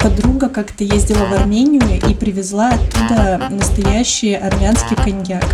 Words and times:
Подруга 0.00 0.48
как-то 0.48 0.82
ездила 0.82 1.26
в 1.26 1.32
Армению 1.34 1.82
и 2.08 2.14
привезла 2.14 2.70
оттуда 2.70 3.48
настоящий 3.50 4.34
армянский 4.34 4.96
коньяк, 4.96 5.44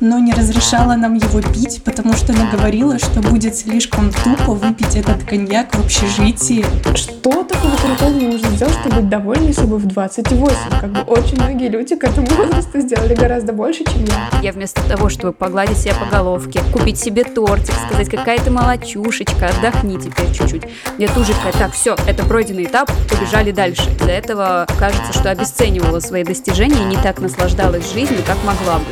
но 0.00 0.18
не 0.18 0.32
разрешала 0.32 0.94
нам 0.94 1.16
его 1.16 1.42
пить, 1.42 1.82
потому 1.84 2.14
что 2.14 2.32
она 2.32 2.50
говорила, 2.50 2.98
что 2.98 3.20
будет 3.20 3.54
слишком 3.54 4.10
тупо 4.10 4.54
выпить 4.54 4.96
этот 4.96 5.22
коньяк 5.24 5.74
в 5.74 5.80
общежитии. 5.80 6.64
Что 6.94 7.44
такого 7.44 7.76
крутого 7.76 8.10
нужно 8.10 8.48
сделать, 8.52 8.74
чтобы 8.80 8.96
быть 8.96 9.10
довольной 9.10 9.52
собой 9.52 9.78
в 9.78 9.86
28? 9.86 10.56
Как 10.80 10.90
бы 10.90 11.00
очень 11.02 11.36
многие 11.36 11.68
люди 11.68 11.94
к 11.94 12.02
этому 12.02 12.26
возрасту 12.38 12.80
сделали 12.80 13.14
гораздо 13.14 13.52
больше, 13.52 13.84
чем 13.84 14.04
я. 14.06 14.40
Я 14.42 14.52
вместо 14.52 14.82
того, 14.88 15.10
чтобы 15.10 15.34
погладить 15.34 15.76
себя 15.76 15.94
по 15.94 16.06
головке, 16.06 16.62
купить 16.72 16.98
себе 16.98 17.24
тортик, 17.24 17.74
сказать, 17.86 18.08
какая 18.08 18.38
ты 18.38 18.50
молочушечка, 18.50 19.48
отдохни 19.48 19.98
теперь 19.98 20.32
чуть-чуть. 20.32 20.62
Я 20.96 21.08
тут 21.08 21.26
же 21.26 21.34
такая, 21.34 21.52
так, 21.52 21.72
все, 21.72 21.96
это 22.06 22.24
пройденный 22.24 22.64
этап, 22.64 22.90
побежали 23.10 23.52
дальше. 23.52 23.89
Для 23.98 24.18
этого 24.18 24.66
кажется, 24.78 25.12
что 25.12 25.30
обесценивала 25.30 26.00
свои 26.00 26.24
достижения 26.24 26.82
и 26.82 26.96
не 26.96 26.96
так 26.96 27.20
наслаждалась 27.20 27.92
жизнью, 27.92 28.20
как 28.26 28.38
могла 28.44 28.78
бы. 28.78 28.86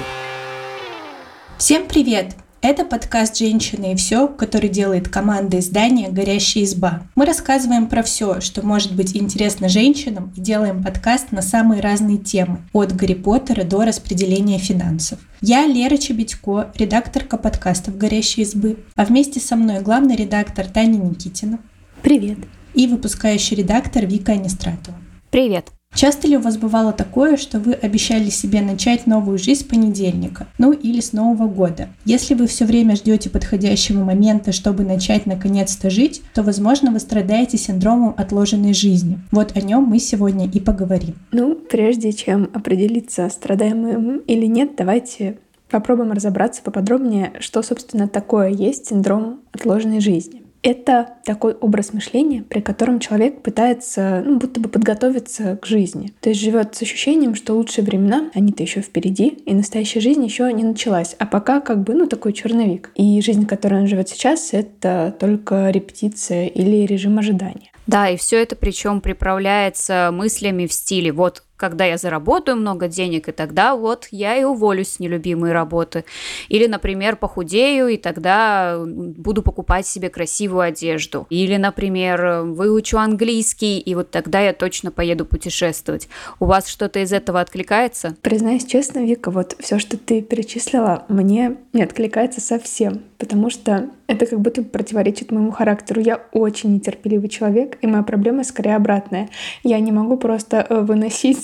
Всем 1.59 1.86
привет! 1.86 2.34
Это 2.60 2.84
подкаст 2.84 3.36
«Женщины 3.36 3.92
и 3.92 3.96
все», 3.96 4.27
который 4.27 4.69
делает 4.69 5.08
команда 5.08 5.60
издания 5.60 6.08
«Горящая 6.08 6.64
изба». 6.64 7.02
Мы 7.14 7.24
рассказываем 7.24 7.86
про 7.86 8.02
все, 8.02 8.41
что 8.41 8.66
может 8.66 8.96
быть 8.96 9.16
интересно 9.16 9.69
женщинам, 9.69 10.32
и 10.34 10.41
делаем 10.41 10.82
подкаст 10.82 11.30
на 11.30 11.41
самые 11.41 11.80
разные 11.80 12.19
темы, 12.19 12.58
от 12.72 12.96
Гарри 12.96 13.14
Поттера 13.14 13.62
до 13.62 13.84
распределения 13.84 14.58
финансов. 14.58 15.20
Я 15.41 15.66
Лера 15.66 15.96
Чебедько, 15.96 16.72
редакторка 16.74 17.36
подкастов 17.36 17.96
«Горящей 17.96 18.42
избы», 18.42 18.78
а 18.96 19.05
вместе 19.05 19.38
со 19.38 19.55
мной 19.55 19.80
главный 19.80 20.16
редактор 20.16 20.66
Таня 20.66 20.96
Никитина. 20.96 21.60
Привет. 22.02 22.38
И 22.78 22.87
выпускающий 22.87 23.56
редактор 23.56 24.06
Вика 24.06 24.30
Анистратова. 24.30 24.96
Привет. 25.32 25.73
Часто 25.96 26.28
ли 26.28 26.36
у 26.36 26.41
вас 26.41 26.59
бывало 26.59 26.92
такое, 26.92 27.36
что 27.36 27.59
вы 27.59 27.73
обещали 27.73 28.30
себе 28.30 28.61
начать 28.61 29.08
новую 29.08 29.36
жизнь 29.36 29.62
с 29.62 29.64
понедельника, 29.64 30.47
ну 30.58 30.70
или 30.70 31.00
с 31.00 31.12
Нового 31.12 31.48
года? 31.48 31.89
Если 32.05 32.34
вы 32.34 32.47
все 32.47 32.67
время 32.67 32.94
ждете 32.94 33.30
подходящего 33.30 34.05
момента, 34.05 34.52
чтобы 34.52 34.84
начать 34.84 35.27
наконец-то 35.27 35.91
жить, 35.91 36.22
то, 36.34 36.44
возможно, 36.44 36.92
вы 36.92 37.00
страдаете 37.00 37.58
синдромом 37.58 38.14
отложенной 38.17 38.75
жизни. 38.75 39.19
Вот 39.33 39.56
о 39.56 39.61
нем 39.61 39.83
мы 39.83 39.98
сегодня 39.98 40.48
и 40.48 40.61
поговорим. 40.61 41.17
Ну, 41.33 41.56
прежде 41.56 42.12
чем 42.12 42.48
определиться, 42.55 43.28
страдаем 43.28 43.80
мы 43.80 44.22
или 44.28 44.47
нет, 44.47 44.77
давайте 44.77 45.39
попробуем 45.69 46.12
разобраться 46.12 46.62
поподробнее, 46.62 47.33
что, 47.41 47.61
собственно, 47.62 48.06
такое 48.06 48.50
есть 48.50 48.86
синдром 48.86 49.41
отложенной 49.50 49.98
жизни. 49.98 50.45
Это 50.62 51.14
такой 51.25 51.55
образ 51.55 51.92
мышления, 51.92 52.42
при 52.42 52.61
котором 52.61 53.01
человек 53.01 53.42
пытается, 53.42 54.23
ну, 54.25 54.39
будто 54.39 54.61
бы 54.61 54.69
подготовиться 54.69 55.56
к 55.56 55.67
жизни. 55.67 56.12
То 56.20 56.31
есть 56.31 56.41
живет 56.41 56.75
с 56.75 56.83
ощущением, 56.83 57.34
что 57.34 57.55
лучшие 57.55 57.84
времена, 57.84 58.31
они-то 58.34 58.62
еще 58.62 58.81
впереди, 58.81 59.29
и 59.29 59.55
настоящая 59.55 60.01
жизнь 60.01 60.25
еще 60.25 60.53
не 60.53 60.64
началась. 60.64 61.14
А 61.19 61.27
пока 61.27 61.61
как 61.61 61.83
бы, 61.83 61.95
ну, 61.95 62.06
такой 62.06 62.33
черновик. 62.33 62.91
И 62.95 63.20
жизнь, 63.20 63.47
которой 63.47 63.81
он 63.81 63.86
живет 63.86 64.09
сейчас, 64.09 64.51
это 64.53 65.14
только 65.19 65.70
репетиция 65.70 66.47
или 66.47 66.86
режим 66.86 67.19
ожидания. 67.19 67.70
Да, 67.86 68.11
и 68.11 68.17
все 68.17 68.42
это 68.42 68.55
причем 68.55 69.01
приправляется 69.01 70.11
мыслями 70.12 70.67
в 70.67 70.73
стиле 70.73 71.11
вот 71.11 71.42
когда 71.59 71.84
я 71.84 71.98
заработаю 71.98 72.56
много 72.56 72.89
денег, 72.89 73.28
и 73.28 73.33
тогда 73.33 73.77
вот 73.77 74.09
я 74.11 74.37
и 74.37 74.45
уволюсь 74.45 74.92
с 74.92 75.01
нелюбимой 75.01 75.53
работы. 75.53 76.05
Или, 76.48 76.67
например, 76.67 77.17
похудею, 77.17 77.89
и 77.89 77.97
тогда 77.97 78.78
буду 78.87 79.42
покупать 79.42 79.86
себе 79.86 80.09
красивую 80.09 80.62
одежду. 80.62 81.27
Или, 81.29 81.56
например, 81.56 82.42
выучу 82.45 82.97
английский, 82.97 83.79
и 83.79 83.95
вот 83.95 84.11
тогда 84.11 84.41
я 84.41 84.53
точно 84.53 84.91
поеду 84.91 85.27
путешествовать. 85.27 86.09
У 86.41 86.47
вас 86.47 86.69
что-то 86.69 87.01
из 87.01 87.12
этого 87.12 87.41
откликается? 87.41 88.17
Признаюсь 88.23 88.64
честно, 88.64 89.01
Вика, 89.05 89.31
вот 89.31 89.56
все, 89.59 89.79
что 89.79 89.98
ты 89.98 90.23
перечислила, 90.23 91.05
мне 91.09 91.56
не 91.73 91.83
откликается 91.83 92.41
совсем, 92.41 93.02
потому 93.18 93.51
что 93.51 93.91
это 94.07 94.24
как 94.24 94.41
будто 94.41 94.63
противоречит 94.63 95.30
моему 95.30 95.51
характеру. 95.51 96.01
Я 96.01 96.23
очень 96.33 96.74
нетерпеливый 96.74 97.29
человек, 97.29 97.77
и 97.83 97.86
моя 97.86 98.02
проблема 98.02 98.42
скорее 98.42 98.77
обратная. 98.77 99.29
Я 99.63 99.79
не 99.80 99.92
могу 99.92 100.17
просто 100.17 100.67
э, 100.68 100.80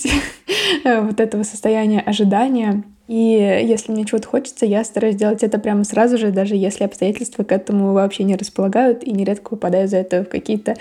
выносить 0.05 0.23
вот 0.85 1.19
этого 1.19 1.43
состояния 1.43 1.99
ожидания. 1.99 2.83
И 3.07 3.13
если 3.13 3.91
мне 3.91 4.03
чего-то 4.03 4.27
хочется, 4.27 4.65
я 4.65 4.83
стараюсь 4.83 5.15
делать 5.15 5.43
это 5.43 5.59
прямо 5.59 5.83
сразу 5.83 6.17
же, 6.17 6.31
даже 6.31 6.55
если 6.55 6.85
обстоятельства 6.85 7.43
к 7.43 7.51
этому 7.51 7.93
вообще 7.93 8.23
не 8.23 8.35
располагают, 8.35 9.03
и 9.03 9.11
нередко 9.11 9.51
попадаю 9.51 9.87
за 9.87 9.97
это 9.97 10.23
в 10.23 10.29
какие-то 10.29 10.75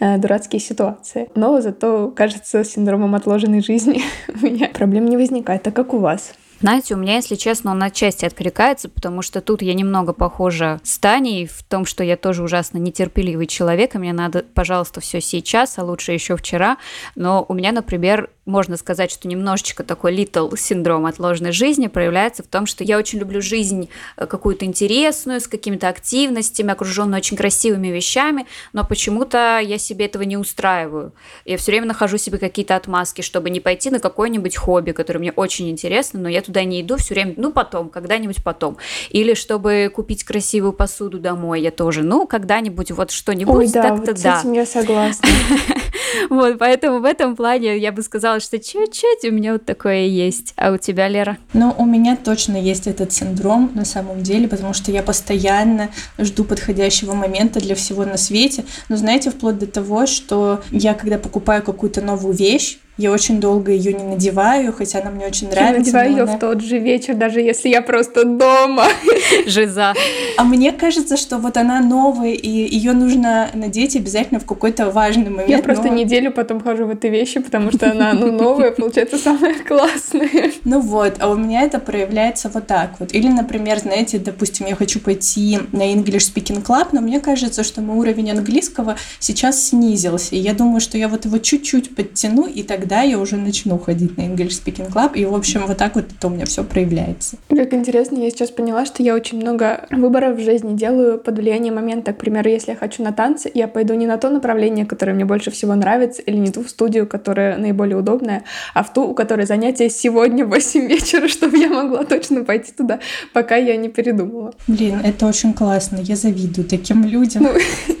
э, 0.00 0.18
дурацкие 0.18 0.58
ситуации. 0.58 1.28
Но 1.36 1.60
зато, 1.60 2.12
кажется, 2.16 2.64
с 2.64 2.70
синдромом 2.70 3.14
отложенной 3.14 3.62
жизни 3.62 4.02
у 4.42 4.44
меня 4.44 4.68
проблем 4.68 5.06
не 5.06 5.16
возникает. 5.16 5.68
А 5.68 5.70
как 5.70 5.94
у 5.94 5.98
вас? 5.98 6.32
Знаете, 6.60 6.94
у 6.94 6.98
меня, 6.98 7.16
если 7.16 7.36
честно, 7.36 7.70
он 7.70 7.82
отчасти 7.84 8.24
откликается, 8.24 8.88
потому 8.88 9.22
что 9.22 9.40
тут 9.40 9.62
я 9.62 9.74
немного 9.74 10.12
похожа 10.12 10.80
с 10.82 10.98
Таней 10.98 11.46
в 11.46 11.62
том, 11.62 11.86
что 11.86 12.02
я 12.02 12.16
тоже 12.16 12.42
ужасно 12.42 12.78
нетерпеливый 12.78 13.46
человек, 13.46 13.94
и 13.94 13.98
мне 13.98 14.12
надо, 14.12 14.44
пожалуйста, 14.54 15.00
все 15.00 15.20
сейчас, 15.20 15.78
а 15.78 15.84
лучше 15.84 16.12
еще 16.12 16.36
вчера. 16.36 16.76
Но 17.14 17.46
у 17.48 17.54
меня, 17.54 17.70
например, 17.70 18.30
можно 18.48 18.76
сказать, 18.76 19.10
что 19.10 19.28
немножечко 19.28 19.84
такой 19.84 20.14
little 20.14 20.56
синдром 20.58 21.06
отложенной 21.06 21.52
жизни 21.52 21.86
проявляется 21.86 22.42
в 22.42 22.46
том, 22.46 22.66
что 22.66 22.82
я 22.82 22.98
очень 22.98 23.18
люблю 23.18 23.40
жизнь 23.40 23.88
э, 24.16 24.26
какую-то 24.26 24.64
интересную, 24.64 25.40
с 25.40 25.46
какими-то 25.46 25.88
активностями, 25.88 26.72
окруженную 26.72 27.18
очень 27.18 27.36
красивыми 27.36 27.88
вещами, 27.88 28.46
но 28.72 28.84
почему-то 28.84 29.60
я 29.62 29.78
себе 29.78 30.06
этого 30.06 30.22
не 30.22 30.36
устраиваю. 30.36 31.12
Я 31.44 31.58
все 31.58 31.72
время 31.72 31.86
нахожу 31.86 32.16
себе 32.16 32.38
какие-то 32.38 32.74
отмазки, 32.74 33.20
чтобы 33.20 33.50
не 33.50 33.60
пойти 33.60 33.90
на 33.90 34.00
какое-нибудь 34.00 34.56
хобби, 34.56 34.92
которое 34.92 35.20
мне 35.20 35.32
очень 35.32 35.68
интересно, 35.68 36.18
но 36.18 36.28
я 36.28 36.40
туда 36.40 36.64
не 36.64 36.80
иду 36.80 36.96
все 36.96 37.14
время, 37.14 37.34
ну 37.36 37.52
потом, 37.52 37.90
когда-нибудь 37.90 38.42
потом. 38.42 38.78
Или 39.10 39.34
чтобы 39.34 39.92
купить 39.94 40.24
красивую 40.24 40.72
посуду 40.72 41.18
домой, 41.18 41.60
я 41.60 41.70
тоже, 41.70 42.02
ну 42.02 42.26
когда-нибудь 42.26 42.92
вот 42.92 43.10
что-нибудь, 43.10 43.72
да, 43.72 43.82
так-то 43.82 44.12
вот 44.12 44.22
да. 44.22 44.36
с 44.36 44.40
этим 44.40 44.52
я 44.52 44.64
согласна. 44.64 45.28
Вот, 46.30 46.58
поэтому 46.58 47.00
в 47.00 47.04
этом 47.04 47.36
плане 47.36 47.78
я 47.78 47.92
бы 47.92 48.02
сказала, 48.02 48.40
что 48.40 48.58
чуть-чуть 48.58 49.24
у 49.24 49.32
меня 49.32 49.52
вот 49.52 49.64
такое 49.64 50.06
есть. 50.06 50.52
А 50.56 50.72
у 50.72 50.78
тебя, 50.78 51.08
Лера? 51.08 51.38
Ну, 51.52 51.74
у 51.76 51.84
меня 51.84 52.16
точно 52.16 52.56
есть 52.56 52.86
этот 52.86 53.12
синдром 53.12 53.70
на 53.74 53.84
самом 53.84 54.22
деле, 54.22 54.48
потому 54.48 54.74
что 54.74 54.92
я 54.92 55.02
постоянно 55.02 55.90
жду 56.18 56.44
подходящего 56.44 57.14
момента 57.14 57.60
для 57.60 57.74
всего 57.74 58.04
на 58.04 58.16
свете. 58.16 58.64
Но 58.88 58.96
знаете, 58.96 59.30
вплоть 59.30 59.58
до 59.58 59.66
того, 59.66 60.06
что 60.06 60.62
я, 60.70 60.94
когда 60.94 61.18
покупаю 61.18 61.62
какую-то 61.62 62.00
новую 62.00 62.34
вещь, 62.34 62.78
я 62.98 63.12
очень 63.12 63.40
долго 63.40 63.70
ее 63.70 63.92
не 63.92 64.02
надеваю, 64.02 64.72
хотя 64.72 64.98
она 64.98 65.10
мне 65.10 65.24
очень 65.24 65.48
нравится. 65.48 65.72
Я 65.72 65.78
надеваю 65.78 66.10
ее 66.10 66.22
она... 66.24 66.36
в 66.36 66.38
тот 66.40 66.60
же 66.60 66.78
вечер, 66.78 67.14
даже 67.14 67.40
если 67.40 67.68
я 67.68 67.80
просто 67.80 68.24
дома. 68.24 68.86
Жиза. 69.46 69.94
А 70.36 70.42
мне 70.42 70.72
кажется, 70.72 71.16
что 71.16 71.38
вот 71.38 71.56
она 71.56 71.80
новая, 71.80 72.32
и 72.32 72.48
ее 72.48 72.92
нужно 72.94 73.50
надеть 73.54 73.94
обязательно 73.94 74.40
в 74.40 74.46
какой-то 74.46 74.90
важный 74.90 75.30
момент. 75.30 75.48
Я 75.48 75.60
просто 75.60 75.88
неделю 75.90 76.32
потом 76.32 76.60
хожу 76.60 76.86
в 76.86 76.90
этой 76.90 77.08
вещи, 77.10 77.38
потому 77.38 77.70
что 77.70 77.88
она, 77.88 78.14
ну, 78.14 78.32
новая, 78.32 78.72
получается, 78.72 79.16
самая 79.16 79.54
классная. 79.66 80.50
Ну 80.64 80.80
вот, 80.80 81.14
а 81.20 81.30
у 81.30 81.36
меня 81.36 81.62
это 81.62 81.78
проявляется 81.78 82.50
вот 82.52 82.66
так 82.66 82.96
вот. 82.98 83.14
Или, 83.14 83.28
например, 83.28 83.78
знаете, 83.78 84.18
допустим, 84.18 84.66
я 84.66 84.74
хочу 84.74 84.98
пойти 84.98 85.60
на 85.70 85.92
English 85.92 86.34
Speaking 86.34 86.64
Club, 86.64 86.88
но 86.90 87.00
мне 87.00 87.20
кажется, 87.20 87.62
что 87.62 87.80
мой 87.80 87.96
уровень 87.98 88.32
английского 88.32 88.96
сейчас 89.20 89.68
снизился. 89.68 90.34
И 90.34 90.38
я 90.38 90.52
думаю, 90.52 90.80
что 90.80 90.98
я 90.98 91.06
вот 91.06 91.26
его 91.26 91.38
чуть-чуть 91.38 91.94
подтяну, 91.94 92.46
и 92.46 92.64
тогда 92.64 92.87
тогда 92.88 93.02
я 93.02 93.18
уже 93.18 93.36
начну 93.36 93.78
ходить 93.78 94.16
на 94.16 94.22
English 94.22 94.64
Speaking 94.64 94.90
Club. 94.90 95.12
И, 95.14 95.26
в 95.26 95.34
общем, 95.34 95.66
вот 95.66 95.76
так 95.76 95.94
вот 95.94 96.06
это 96.10 96.26
у 96.26 96.30
меня 96.30 96.46
все 96.46 96.64
проявляется. 96.64 97.36
Как 97.50 97.74
интересно, 97.74 98.16
я 98.16 98.30
сейчас 98.30 98.50
поняла, 98.50 98.86
что 98.86 99.02
я 99.02 99.14
очень 99.14 99.38
много 99.38 99.86
выборов 99.90 100.38
в 100.38 100.40
жизни 100.40 100.74
делаю 100.74 101.18
под 101.18 101.36
влиянием 101.36 101.74
момента. 101.74 102.14
К 102.14 102.16
примеру, 102.16 102.48
если 102.48 102.70
я 102.70 102.76
хочу 102.78 103.02
на 103.02 103.12
танцы, 103.12 103.50
я 103.52 103.68
пойду 103.68 103.92
не 103.92 104.06
на 104.06 104.16
то 104.16 104.30
направление, 104.30 104.86
которое 104.86 105.12
мне 105.12 105.26
больше 105.26 105.50
всего 105.50 105.74
нравится, 105.74 106.22
или 106.22 106.36
не 106.36 106.50
ту 106.50 106.64
студию, 106.64 107.06
которая 107.06 107.58
наиболее 107.58 107.98
удобная, 107.98 108.44
а 108.72 108.82
в 108.82 108.90
ту, 108.90 109.02
у 109.02 109.12
которой 109.12 109.44
занятие 109.44 109.90
сегодня 109.90 110.46
в 110.46 110.48
8 110.48 110.86
вечера, 110.88 111.28
чтобы 111.28 111.58
я 111.58 111.68
могла 111.68 112.04
точно 112.04 112.42
пойти 112.42 112.72
туда, 112.72 113.00
пока 113.34 113.56
я 113.56 113.76
не 113.76 113.90
передумала. 113.90 114.54
Блин, 114.66 115.00
это 115.04 115.26
очень 115.26 115.52
классно. 115.52 115.98
Я 115.98 116.16
завидую 116.16 116.66
таким 116.66 117.04
людям. 117.04 117.42
Ну, 117.42 117.50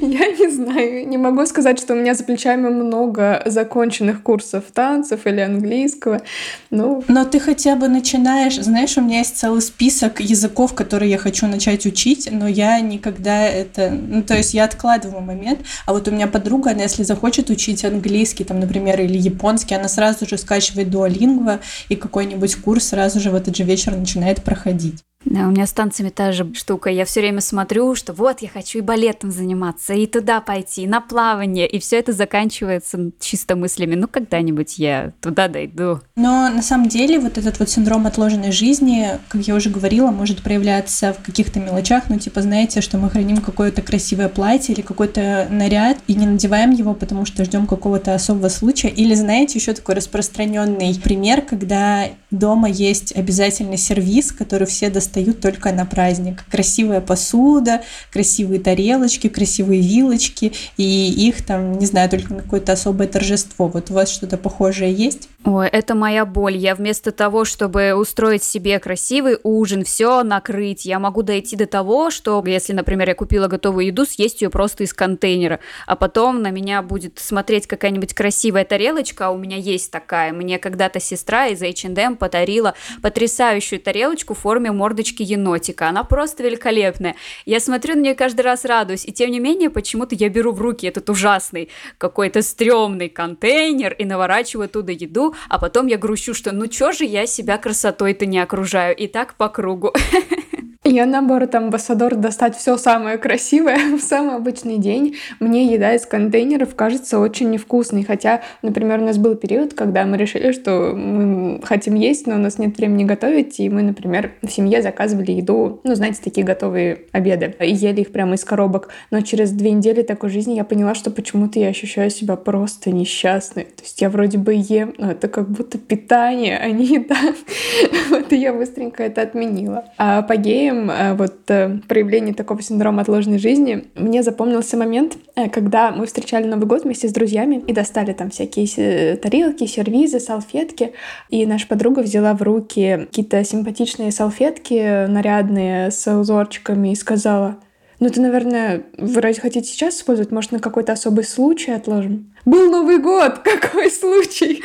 я 0.00 0.28
не 0.28 0.48
знаю. 0.48 1.06
Не 1.06 1.18
могу 1.18 1.44
сказать, 1.44 1.78
что 1.78 1.92
у 1.92 1.96
меня 1.96 2.14
за 2.14 2.24
плечами 2.24 2.70
много 2.70 3.42
законченных 3.44 4.22
курсов 4.22 4.64
танцев 4.78 5.26
или 5.26 5.40
английского. 5.40 6.22
Ну... 6.70 7.02
Но 7.08 7.24
ты 7.24 7.40
хотя 7.40 7.74
бы 7.74 7.88
начинаешь, 7.88 8.54
знаешь, 8.54 8.96
у 8.96 9.00
меня 9.00 9.18
есть 9.18 9.36
целый 9.36 9.60
список 9.60 10.20
языков, 10.20 10.72
которые 10.74 11.10
я 11.10 11.18
хочу 11.18 11.48
начать 11.48 11.84
учить, 11.84 12.28
но 12.30 12.46
я 12.46 12.78
никогда 12.80 13.42
это, 13.42 13.90
ну, 13.90 14.22
то 14.22 14.36
есть 14.36 14.54
я 14.54 14.64
откладываю 14.64 15.20
момент, 15.20 15.58
а 15.84 15.92
вот 15.92 16.06
у 16.06 16.12
меня 16.12 16.28
подруга, 16.28 16.70
она 16.70 16.82
если 16.82 17.02
захочет 17.02 17.50
учить 17.50 17.84
английский, 17.84 18.44
там, 18.44 18.60
например, 18.60 19.00
или 19.00 19.18
японский, 19.18 19.74
она 19.74 19.88
сразу 19.88 20.28
же 20.28 20.38
скачивает 20.38 20.86
Duolingo 20.94 21.58
и 21.88 21.96
какой-нибудь 21.96 22.54
курс 22.56 22.90
сразу 22.90 23.18
же 23.18 23.32
в 23.32 23.34
этот 23.34 23.56
же 23.56 23.64
вечер 23.64 23.96
начинает 23.96 24.44
проходить. 24.44 25.02
Да, 25.24 25.48
у 25.48 25.50
меня 25.50 25.66
с 25.66 25.72
танцами 25.72 26.10
та 26.10 26.32
же 26.32 26.52
штука. 26.54 26.90
Я 26.90 27.04
все 27.04 27.20
время 27.20 27.40
смотрю, 27.40 27.94
что 27.96 28.12
вот 28.12 28.40
я 28.40 28.48
хочу 28.48 28.78
и 28.78 28.82
балетом 28.82 29.32
заниматься, 29.32 29.92
и 29.92 30.06
туда 30.06 30.40
пойти, 30.40 30.82
и 30.82 30.86
на 30.86 31.00
плавание, 31.00 31.66
и 31.66 31.80
все 31.80 31.98
это 31.98 32.12
заканчивается 32.12 33.10
чисто 33.18 33.56
мыслями. 33.56 33.96
Ну, 33.96 34.06
когда-нибудь 34.06 34.78
я 34.78 35.12
туда 35.20 35.48
дойду. 35.48 36.00
Но 36.16 36.48
на 36.48 36.62
самом 36.62 36.88
деле 36.88 37.18
вот 37.18 37.36
этот 37.36 37.58
вот 37.58 37.68
синдром 37.68 38.06
отложенной 38.06 38.52
жизни, 38.52 39.18
как 39.28 39.42
я 39.42 39.56
уже 39.56 39.70
говорила, 39.70 40.10
может 40.10 40.42
проявляться 40.42 41.12
в 41.12 41.24
каких-то 41.24 41.58
мелочах. 41.58 42.04
Ну, 42.08 42.18
типа, 42.18 42.40
знаете, 42.40 42.80
что 42.80 42.96
мы 42.96 43.10
храним 43.10 43.38
какое-то 43.38 43.82
красивое 43.82 44.28
платье 44.28 44.72
или 44.74 44.82
какой-то 44.82 45.48
наряд 45.50 45.98
и 46.06 46.14
не 46.14 46.26
надеваем 46.26 46.70
его, 46.70 46.94
потому 46.94 47.24
что 47.24 47.44
ждем 47.44 47.66
какого-то 47.66 48.14
особого 48.14 48.48
случая. 48.48 48.88
Или, 48.88 49.14
знаете, 49.14 49.58
еще 49.58 49.74
такой 49.74 49.96
распространенный 49.96 50.98
пример, 51.02 51.42
когда 51.42 52.04
дома 52.30 52.68
есть 52.68 53.14
обязательный 53.16 53.78
сервис, 53.78 54.30
который 54.30 54.66
все 54.66 54.88
достают 54.90 55.07
достают 55.08 55.40
только 55.40 55.72
на 55.72 55.86
праздник. 55.86 56.44
Красивая 56.50 57.00
посуда, 57.00 57.82
красивые 58.12 58.60
тарелочки, 58.60 59.28
красивые 59.28 59.80
вилочки, 59.80 60.52
и 60.76 61.28
их 61.28 61.44
там, 61.44 61.78
не 61.78 61.86
знаю, 61.86 62.10
только 62.10 62.34
на 62.34 62.42
какое-то 62.42 62.72
особое 62.72 63.08
торжество. 63.08 63.68
Вот 63.68 63.90
у 63.90 63.94
вас 63.94 64.10
что-то 64.10 64.36
похожее 64.36 64.92
есть? 64.92 65.28
Ой, 65.44 65.68
это 65.68 65.94
моя 65.94 66.26
боль. 66.26 66.56
Я 66.56 66.74
вместо 66.74 67.10
того, 67.10 67.44
чтобы 67.44 67.94
устроить 67.94 68.42
себе 68.42 68.78
красивый 68.78 69.38
ужин, 69.42 69.84
все 69.84 70.22
накрыть, 70.22 70.84
я 70.84 70.98
могу 70.98 71.22
дойти 71.22 71.56
до 71.56 71.66
того, 71.66 72.10
что 72.10 72.42
если, 72.44 72.74
например, 72.74 73.08
я 73.08 73.14
купила 73.14 73.46
готовую 73.46 73.86
еду, 73.86 74.04
съесть 74.04 74.42
ее 74.42 74.50
просто 74.50 74.84
из 74.84 74.92
контейнера, 74.92 75.60
а 75.86 75.96
потом 75.96 76.42
на 76.42 76.50
меня 76.50 76.82
будет 76.82 77.18
смотреть 77.18 77.66
какая-нибудь 77.66 78.14
красивая 78.14 78.64
тарелочка, 78.64 79.28
а 79.28 79.30
у 79.30 79.38
меня 79.38 79.56
есть 79.56 79.90
такая. 79.90 80.32
Мне 80.32 80.58
когда-то 80.58 81.00
сестра 81.00 81.46
из 81.46 81.62
H&M 81.62 82.16
подарила 82.16 82.74
потрясающую 83.00 83.80
тарелочку 83.80 84.34
в 84.34 84.38
форме 84.38 84.72
мордочки 84.98 85.22
енотика. 85.22 85.88
Она 85.88 86.04
просто 86.04 86.42
великолепная. 86.42 87.14
Я 87.46 87.60
смотрю 87.60 87.94
на 87.94 88.00
нее 88.00 88.14
каждый 88.14 88.40
раз 88.40 88.64
радуюсь, 88.64 89.04
и 89.06 89.12
тем 89.12 89.30
не 89.30 89.38
менее 89.38 89.70
почему-то 89.70 90.14
я 90.14 90.28
беру 90.28 90.52
в 90.52 90.60
руки 90.60 90.86
этот 90.86 91.08
ужасный 91.08 91.68
какой-то 91.98 92.42
стрёмный 92.42 93.08
контейнер 93.08 93.92
и 93.92 94.04
наворачиваю 94.04 94.64
оттуда 94.64 94.92
еду, 94.92 95.34
а 95.48 95.58
потом 95.58 95.86
я 95.86 95.98
грущу, 95.98 96.34
что 96.34 96.52
ну 96.52 96.66
чё 96.66 96.92
же 96.92 97.04
я 97.04 97.26
себя 97.26 97.58
красотой-то 97.58 98.26
не 98.26 98.40
окружаю, 98.40 98.96
и 98.96 99.06
так 99.06 99.34
по 99.34 99.48
кругу. 99.48 99.92
Я, 100.90 101.04
наоборот, 101.04 101.54
амбассадор 101.54 102.14
достать 102.14 102.56
все 102.56 102.78
самое 102.78 103.18
красивое 103.18 103.96
в 103.98 104.00
самый 104.00 104.36
обычный 104.36 104.78
день. 104.78 105.16
Мне 105.38 105.66
еда 105.66 105.94
из 105.94 106.06
контейнеров 106.06 106.74
кажется 106.74 107.18
очень 107.18 107.50
невкусной. 107.50 108.04
Хотя, 108.04 108.42
например, 108.62 109.00
у 109.00 109.04
нас 109.04 109.18
был 109.18 109.34
период, 109.34 109.74
когда 109.74 110.06
мы 110.06 110.16
решили, 110.16 110.52
что 110.52 110.94
мы 110.94 111.60
хотим 111.62 111.94
есть, 111.94 112.26
но 112.26 112.36
у 112.36 112.38
нас 112.38 112.58
нет 112.58 112.78
времени 112.78 113.04
готовить, 113.04 113.60
и 113.60 113.68
мы, 113.68 113.82
например, 113.82 114.32
в 114.40 114.48
семье 114.48 114.80
заказывали 114.88 115.32
еду, 115.32 115.80
ну, 115.84 115.94
знаете, 115.94 116.20
такие 116.22 116.44
готовые 116.44 117.02
обеды, 117.12 117.54
и 117.60 117.72
ели 117.72 118.00
их 118.00 118.12
прямо 118.12 118.34
из 118.34 118.44
коробок. 118.44 118.88
Но 119.10 119.20
через 119.20 119.50
две 119.50 119.70
недели 119.70 120.02
такой 120.02 120.30
жизни 120.30 120.54
я 120.54 120.64
поняла, 120.64 120.94
что 120.94 121.10
почему-то 121.10 121.58
я 121.58 121.68
ощущаю 121.68 122.10
себя 122.10 122.36
просто 122.36 122.90
несчастной. 122.90 123.64
То 123.64 123.82
есть 123.82 124.00
я 124.00 124.10
вроде 124.10 124.38
бы 124.38 124.54
ем, 124.54 124.94
но 124.98 125.12
это 125.12 125.28
как 125.28 125.48
будто 125.48 125.78
питание, 125.78 126.58
а 126.58 126.70
не 126.70 126.84
еда. 126.84 127.16
Вот 128.10 128.32
и 128.32 128.36
я 128.36 128.52
быстренько 128.52 129.02
это 129.02 129.22
отменила. 129.22 129.84
А 129.98 130.22
по 130.22 130.36
геям 130.36 130.90
э, 130.90 131.14
вот 131.14 131.36
э, 131.48 131.78
проявлении 131.86 132.32
такого 132.32 132.62
синдрома 132.62 133.02
отложенной 133.02 133.38
жизни 133.38 133.84
мне 133.94 134.22
запомнился 134.22 134.76
момент, 134.76 135.16
э, 135.36 135.48
когда 135.48 135.90
мы 135.90 136.06
встречали 136.06 136.46
Новый 136.46 136.66
год 136.66 136.84
вместе 136.84 137.08
с 137.08 137.12
друзьями 137.12 137.62
и 137.66 137.72
достали 137.72 138.12
там 138.12 138.30
всякие 138.30 139.16
тарелки, 139.16 139.66
сервизы, 139.66 140.20
салфетки. 140.20 140.92
И 141.28 141.46
наша 141.46 141.66
подруга 141.66 142.00
взяла 142.00 142.34
в 142.34 142.42
руки 142.42 143.06
какие-то 143.08 143.44
симпатичные 143.44 144.10
салфетки 144.12 144.77
нарядные 144.82 145.90
с 145.90 146.06
узорчиками 146.10 146.92
и 146.92 146.96
сказала, 146.96 147.58
ну, 148.00 148.06
это, 148.06 148.20
наверное, 148.20 148.84
вы 148.96 149.20
разве 149.20 149.42
хотите 149.42 149.68
сейчас 149.68 149.96
использовать? 149.96 150.30
Может, 150.30 150.52
на 150.52 150.60
какой-то 150.60 150.92
особый 150.92 151.24
случай 151.24 151.72
отложим? 151.72 152.32
Был 152.44 152.70
Новый 152.70 152.98
год! 152.98 153.38
Какой 153.44 153.90
случай? 153.90 154.62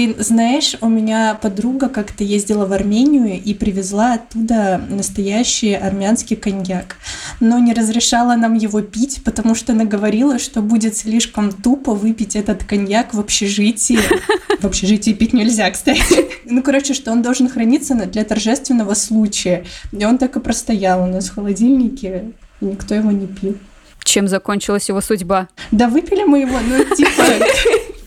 Блин, 0.00 0.14
знаешь, 0.18 0.76
у 0.80 0.88
меня 0.88 1.38
подруга 1.42 1.90
как-то 1.90 2.24
ездила 2.24 2.64
в 2.64 2.72
Армению 2.72 3.38
и 3.38 3.52
привезла 3.52 4.14
оттуда 4.14 4.80
настоящий 4.88 5.74
армянский 5.74 6.36
коньяк, 6.36 6.96
но 7.38 7.58
не 7.58 7.74
разрешала 7.74 8.34
нам 8.36 8.54
его 8.54 8.80
пить, 8.80 9.20
потому 9.26 9.54
что 9.54 9.74
она 9.74 9.84
говорила, 9.84 10.38
что 10.38 10.62
будет 10.62 10.96
слишком 10.96 11.52
тупо 11.52 11.92
выпить 11.92 12.34
этот 12.34 12.64
коньяк 12.64 13.12
в 13.12 13.20
общежитии. 13.20 13.98
В 14.58 14.64
общежитии 14.64 15.10
пить 15.10 15.34
нельзя, 15.34 15.70
кстати. 15.70 16.30
Ну, 16.46 16.62
короче, 16.62 16.94
что 16.94 17.12
он 17.12 17.20
должен 17.20 17.50
храниться 17.50 17.94
для 17.94 18.24
торжественного 18.24 18.94
случая. 18.94 19.66
И 19.92 20.02
он 20.02 20.16
так 20.16 20.34
и 20.34 20.40
простоял 20.40 21.02
у 21.02 21.06
нас 21.06 21.28
в 21.28 21.34
холодильнике, 21.34 22.32
и 22.62 22.64
никто 22.64 22.94
его 22.94 23.10
не 23.10 23.26
пил. 23.26 23.54
Чем 24.02 24.28
закончилась 24.28 24.88
его 24.88 25.00
судьба? 25.02 25.48
Да 25.70 25.88
выпили 25.88 26.24
мы 26.24 26.40
его, 26.40 26.58
ну, 26.66 26.96
типа, 26.96 27.22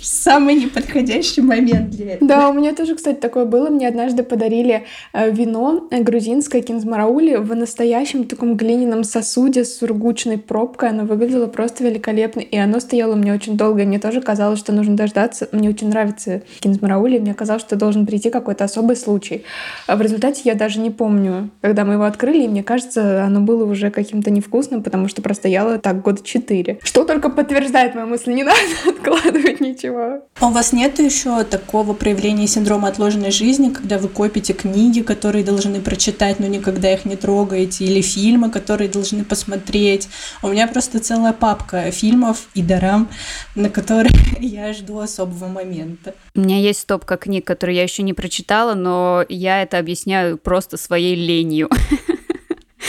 самый 0.04 0.56
неподходящий 0.56 1.42
момент 1.42 1.92
для 1.92 2.14
этого. 2.14 2.28
Да, 2.28 2.50
у 2.50 2.54
меня 2.54 2.74
тоже, 2.74 2.96
кстати, 2.96 3.18
такое 3.18 3.46
было. 3.46 3.70
Мне 3.70 3.88
однажды 3.88 4.24
подарили 4.24 4.86
э, 5.14 5.32
вино 5.32 5.88
грузинское 5.92 6.62
кинзмараули 6.62 7.36
в 7.36 7.56
настоящем 7.56 8.26
таком 8.26 8.56
глиняном 8.56 9.04
сосуде 9.04 9.66
с 9.66 9.78
сургучной 9.78 10.38
пробкой. 10.38 10.90
Оно 10.90 11.06
выглядело 11.06 11.48
просто 11.48 11.84
великолепно, 11.84 12.42
и 12.42 12.58
оно 12.58 12.80
стояло 12.80 13.16
меня 13.16 13.34
очень 13.34 13.58
долго. 13.58 13.84
И 13.84 13.86
мне 13.86 14.00
тоже 14.00 14.22
казалось, 14.22 14.60
что 14.60 14.72
нужно 14.72 14.96
дождаться. 14.96 15.48
Мне 15.52 15.70
очень 15.70 15.90
нравится 15.90 16.42
кинзмараули, 16.60 17.20
мне 17.20 17.34
казалось, 17.34 17.62
что 17.64 17.76
должен 17.76 18.06
прийти 18.06 18.30
какой-то 18.30 18.64
особый 18.64 18.96
случай. 18.96 19.44
А 19.88 19.96
в 19.96 20.02
результате 20.02 20.42
я 20.46 20.56
даже 20.56 20.80
не 20.80 20.92
помню, 20.92 21.50
когда 21.62 21.86
мы 21.86 21.94
его 21.94 22.04
открыли, 22.04 22.44
и 22.44 22.48
мне 22.48 22.64
кажется, 22.64 23.24
оно 23.24 23.42
было 23.42 23.66
уже 23.66 23.92
каким-то 23.92 24.32
невкусным, 24.32 24.84
потому 24.84 25.08
что 25.08 25.22
простояло 25.22 25.78
так 25.80 26.02
года 26.02 26.22
четыре. 26.24 26.80
Что 26.84 27.04
только 27.04 27.30
подтверждает 27.30 27.96
мою 27.96 28.08
мысль, 28.08 28.34
не 28.34 28.44
надо 28.44 28.60
откладывать 28.86 29.60
ничего 29.60 29.93
ничего. 29.94 30.22
А 30.40 30.48
у 30.48 30.52
вас 30.52 30.74
нет 30.74 31.00
еще 31.00 31.44
такого 31.44 31.94
проявления 31.94 32.48
синдрома 32.48 32.90
отложенной 32.90 33.32
жизни, 33.32 33.70
когда 33.70 33.98
вы 33.98 34.10
копите 34.10 34.54
книги, 34.54 35.02
которые 35.02 35.44
должны 35.44 35.82
прочитать, 35.82 36.40
но 36.40 36.48
никогда 36.48 36.94
их 36.94 37.06
не 37.06 37.16
трогаете, 37.16 37.86
или 37.86 38.02
фильмы, 38.02 38.50
которые 38.50 38.90
должны 38.90 39.24
посмотреть? 39.24 40.10
У 40.42 40.50
меня 40.50 40.68
просто 40.68 41.00
целая 41.00 41.34
папка 41.34 41.92
фильмов 41.92 42.48
и 42.54 42.62
дарам, 42.62 43.10
на 43.56 43.70
которые 43.70 44.14
я 44.40 44.74
жду 44.74 45.00
особого 45.00 45.48
момента. 45.48 46.14
У 46.36 46.42
меня 46.42 46.60
есть 46.60 46.82
стопка 46.82 47.18
книг, 47.18 47.46
которые 47.46 47.78
я 47.78 47.84
еще 47.84 48.04
не 48.04 48.14
прочитала, 48.14 48.74
но 48.74 49.24
я 49.30 49.62
это 49.62 49.78
объясняю 49.78 50.38
просто 50.38 50.78
своей 50.78 51.16
ленью. 51.16 51.70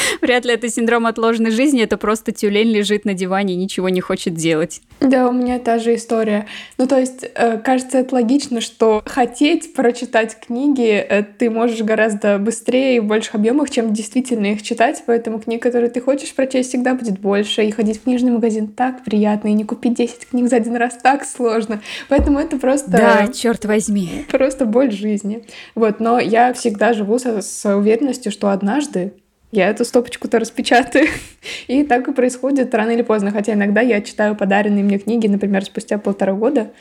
Вряд 0.21 0.45
ли 0.45 0.55
это 0.55 0.69
синдром 0.69 1.07
отложенной 1.07 1.51
жизни, 1.51 1.83
это 1.83 1.97
просто 1.97 2.33
тюлень 2.33 2.71
лежит 2.71 3.05
на 3.05 3.15
диване 3.15 3.55
и 3.55 3.57
ничего 3.57 3.89
не 3.89 4.01
хочет 4.01 4.35
делать. 4.35 4.81
Да, 5.01 5.29
у 5.29 5.33
меня 5.33 5.59
та 5.59 5.79
же 5.79 5.95
история. 5.95 6.47
Ну, 6.79 6.87
то 6.87 6.99
есть, 6.99 7.25
э, 7.35 7.59
кажется, 7.59 7.99
это 7.99 8.15
логично, 8.15 8.61
что 8.61 9.03
хотеть 9.05 9.75
прочитать 9.75 10.39
книги 10.39 10.91
э, 10.91 11.23
ты 11.23 11.51
можешь 11.51 11.83
гораздо 11.83 12.39
быстрее 12.39 12.97
и 12.97 13.01
в 13.01 13.05
больших 13.05 13.35
объемах, 13.35 13.71
чем 13.71 13.93
действительно 13.93 14.47
их 14.47 14.63
читать, 14.63 15.03
поэтому 15.07 15.41
книг, 15.41 15.63
которые 15.63 15.91
ты 15.91 16.01
хочешь 16.01 16.35
прочесть, 16.35 16.71
всегда 16.71 16.95
будет 16.95 17.19
больше, 17.19 17.65
и 17.65 17.71
ходить 17.71 17.99
в 17.99 18.05
книжный 18.05 18.33
магазин 18.33 18.69
так 18.69 19.05
приятно, 19.05 19.49
и 19.49 19.53
не 19.53 19.65
купить 19.65 19.95
10 19.95 20.29
книг 20.31 20.49
за 20.49 20.57
один 20.57 20.77
раз 20.77 20.97
так 21.03 21.25
сложно. 21.25 21.81
Поэтому 22.09 22.39
это 22.39 22.59
просто... 22.59 22.91
Да, 22.91 23.29
черт 23.29 23.65
возьми. 23.65 24.25
Просто 24.31 24.67
боль 24.67 24.91
жизни. 24.91 25.45
Вот, 25.75 26.01
но 26.01 26.19
я 26.19 26.53
всегда 26.53 26.93
живу 26.93 27.19
со, 27.19 27.41
с 27.41 27.77
уверенностью, 27.77 28.33
что 28.33 28.51
однажды 28.51 29.13
я 29.55 29.71
эту 29.71 29.85
стопочку-то 29.85 30.39
распечатаю. 30.39 31.09
И 31.69 31.85
так 31.85 32.09
и 32.09 32.13
происходит 32.13 32.75
рано 32.75 32.91
или 32.91 33.03
поздно. 33.03 33.31
Хотя 33.31 33.55
иногда 33.55 33.81
я 33.81 34.01
читаю 34.01 34.35
подаренные 34.37 34.85
мне 34.85 34.99
книги, 34.99 35.27
например, 35.27 35.65
спустя 35.65 35.99
полтора 35.99 36.33
года. 36.33 36.73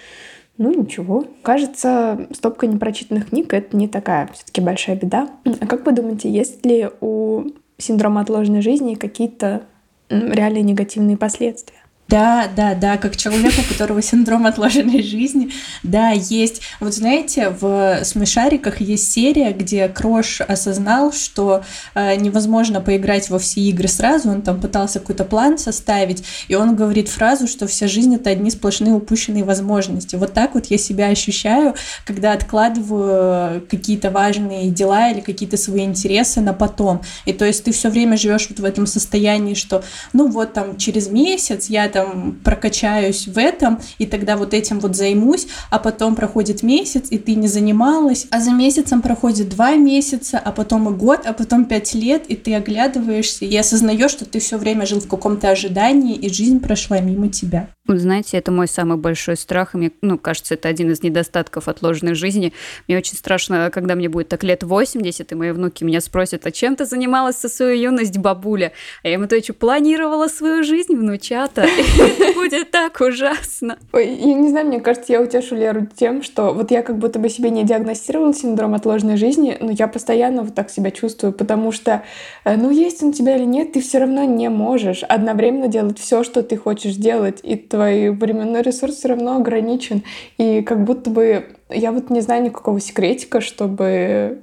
Ну, 0.58 0.74
ничего. 0.74 1.26
Кажется, 1.42 2.28
стопка 2.32 2.68
непрочитанных 2.68 3.30
книг— 3.30 3.54
это 3.56 3.76
не 3.76 3.88
такая 3.88 4.30
все 4.34 4.46
таки 4.46 4.62
большая 4.62 4.96
беда. 4.96 5.30
А 5.46 5.66
как 5.66 5.86
вы 5.86 5.94
думаете, 5.94 6.30
есть 6.30 6.66
ли 6.66 6.90
у 7.02 7.46
синдрома 7.78 8.22
отложенной 8.22 8.62
жизни 8.62 8.96
какие-то 8.96 9.64
реальные 10.10 10.64
негативные 10.64 11.18
последствия? 11.18 11.83
Да, 12.10 12.48
да, 12.54 12.76
да, 12.76 12.98
как 12.98 13.16
человек, 13.16 13.54
у 13.58 13.72
которого 13.72 14.02
синдром 14.02 14.46
отложенной 14.46 15.02
жизни, 15.02 15.52
да, 15.84 16.12
есть. 16.12 16.62
Вот 16.80 16.94
знаете, 16.94 17.50
в 17.50 18.04
смешариках 18.04 18.82
есть 18.82 19.12
серия, 19.12 19.52
где 19.52 19.88
Крош 19.88 20.42
осознал, 20.42 21.14
что 21.14 21.64
э, 21.96 22.16
невозможно 22.16 22.82
поиграть 22.82 23.30
во 23.30 23.40
все 23.40 23.62
игры 23.62 23.88
сразу, 23.88 24.30
он 24.30 24.42
там 24.42 24.60
пытался 24.60 25.00
какой-то 25.00 25.24
план 25.24 25.58
составить, 25.58 26.24
и 26.50 26.56
он 26.56 26.76
говорит 26.76 27.08
фразу, 27.08 27.48
что 27.48 27.68
вся 27.68 27.88
жизнь 27.88 28.14
это 28.14 28.30
одни 28.30 28.52
сплошные 28.52 28.94
упущенные 28.94 29.46
возможности. 29.46 30.16
Вот 30.16 30.34
так 30.34 30.56
вот 30.56 30.68
я 30.68 30.78
себя 30.78 31.08
ощущаю, 31.08 31.74
когда 32.06 32.34
откладываю 32.34 33.62
какие-то 33.70 34.12
важные 34.12 34.70
дела 34.70 35.10
или 35.10 35.22
какие-то 35.22 35.56
свои 35.58 35.86
интересы 35.86 36.42
на 36.42 36.54
потом. 36.54 37.02
И 37.26 37.34
то 37.34 37.46
есть 37.46 37.64
ты 37.64 37.72
все 37.72 37.90
время 37.90 38.18
живешь 38.18 38.48
вот 38.50 38.60
в 38.60 38.66
этом 38.66 38.86
состоянии, 38.88 39.54
что 39.54 39.84
ну 40.12 40.28
вот 40.28 40.54
там 40.54 40.78
через 40.78 41.08
месяц 41.08 41.70
я 41.70 41.93
там 41.94 42.40
прокачаюсь 42.44 43.28
в 43.28 43.38
этом, 43.38 43.80
и 44.00 44.06
тогда 44.06 44.36
вот 44.36 44.54
этим 44.54 44.80
вот 44.80 44.96
займусь, 44.96 45.48
а 45.70 45.80
потом 45.80 46.16
проходит 46.16 46.64
месяц, 46.64 47.08
и 47.10 47.18
ты 47.18 47.36
не 47.36 47.48
занималась, 47.48 48.28
а 48.32 48.40
за 48.40 48.52
месяцем 48.52 49.02
проходит 49.02 49.50
два 49.50 49.76
месяца, 49.76 50.40
а 50.44 50.52
потом 50.52 50.90
и 50.90 50.98
год, 50.98 51.22
а 51.26 51.34
потом 51.34 51.66
пять 51.66 51.94
лет, 51.94 52.24
и 52.28 52.36
ты 52.36 52.56
оглядываешься 52.56 53.46
и 53.46 53.56
осознаешь, 53.56 54.12
что 54.12 54.26
ты 54.26 54.40
все 54.40 54.58
время 54.58 54.86
жил 54.86 55.00
в 55.00 55.08
каком-то 55.08 55.50
ожидании, 55.50 56.16
и 56.16 56.34
жизнь 56.34 56.60
прошла 56.60 57.00
мимо 57.00 57.30
тебя. 57.30 57.70
Знаете, 57.86 58.38
это 58.38 58.52
мой 58.52 58.68
самый 58.68 58.98
большой 58.98 59.36
страх, 59.36 59.76
и 59.76 59.78
мне, 59.78 59.92
ну, 60.02 60.18
кажется, 60.18 60.54
это 60.54 60.70
один 60.70 60.92
из 60.92 61.04
недостатков 61.04 61.68
отложенной 61.68 62.16
жизни. 62.16 62.54
Мне 62.88 62.98
очень 62.98 63.18
страшно, 63.18 63.70
когда 63.74 63.96
мне 63.96 64.08
будет 64.08 64.30
так 64.30 64.44
лет 64.44 64.64
80, 64.64 65.32
и 65.32 65.36
мои 65.36 65.52
внуки 65.52 65.84
меня 65.84 66.00
спросят, 66.00 66.46
а 66.48 66.52
чем 66.52 66.78
ты 66.78 66.86
занималась 66.86 67.36
со 67.36 67.50
свою 67.50 67.78
юность, 67.78 68.18
бабуля? 68.18 68.72
А 69.04 69.10
я 69.10 69.16
им 69.16 69.24
отвечу, 69.24 69.54
планировала 69.54 70.30
свою 70.30 70.64
жизнь, 70.64 70.96
внучата. 70.96 71.68
Будет 72.36 72.72
так 72.72 73.00
ужасно. 73.02 73.78
Ой, 73.92 74.08
я 74.08 74.34
не 74.34 74.50
знаю, 74.50 74.68
мне 74.68 74.80
кажется, 74.80 75.14
я 75.14 75.22
утешу 75.22 75.56
Леру 75.56 75.88
тем, 75.96 76.24
что 76.24 76.54
вот 76.54 76.72
я 76.72 76.82
как 76.82 76.98
будто 76.98 77.20
бы 77.20 77.30
себе 77.30 77.50
не 77.50 77.64
диагностировала 77.64 78.34
синдром 78.34 78.74
отложенной 78.74 79.18
жизни, 79.18 79.58
но 79.60 79.72
я 79.72 79.88
постоянно 79.88 80.44
вот 80.44 80.56
так 80.56 80.70
себя 80.70 80.92
чувствую, 80.92 81.34
потому 81.34 81.72
что, 81.72 82.04
э, 82.44 82.56
ну, 82.56 82.70
есть 82.70 83.04
он 83.04 83.10
у 83.10 83.14
тебя 83.14 83.38
или 83.38 83.46
нет, 83.46 83.74
ты 83.74 83.82
все 83.82 84.00
равно 84.00 84.24
не 84.24 84.50
можешь 84.50 85.04
одновременно 85.04 85.68
делать 85.68 86.00
все, 86.00 86.24
что 86.24 86.44
ты 86.44 86.58
хочешь 86.58 86.96
делать, 86.96 87.40
и 87.44 87.56
твой 87.56 88.10
временной 88.10 88.62
ресурс 88.62 88.96
все 88.96 89.10
равно 89.10 89.38
ограничен. 89.38 90.04
И 90.38 90.62
как 90.62 90.84
будто 90.84 91.10
бы 91.10 91.46
я 91.70 91.92
вот 91.92 92.10
не 92.10 92.22
знаю 92.22 92.44
никакого 92.44 92.80
секретика, 92.80 93.42
чтобы 93.42 94.42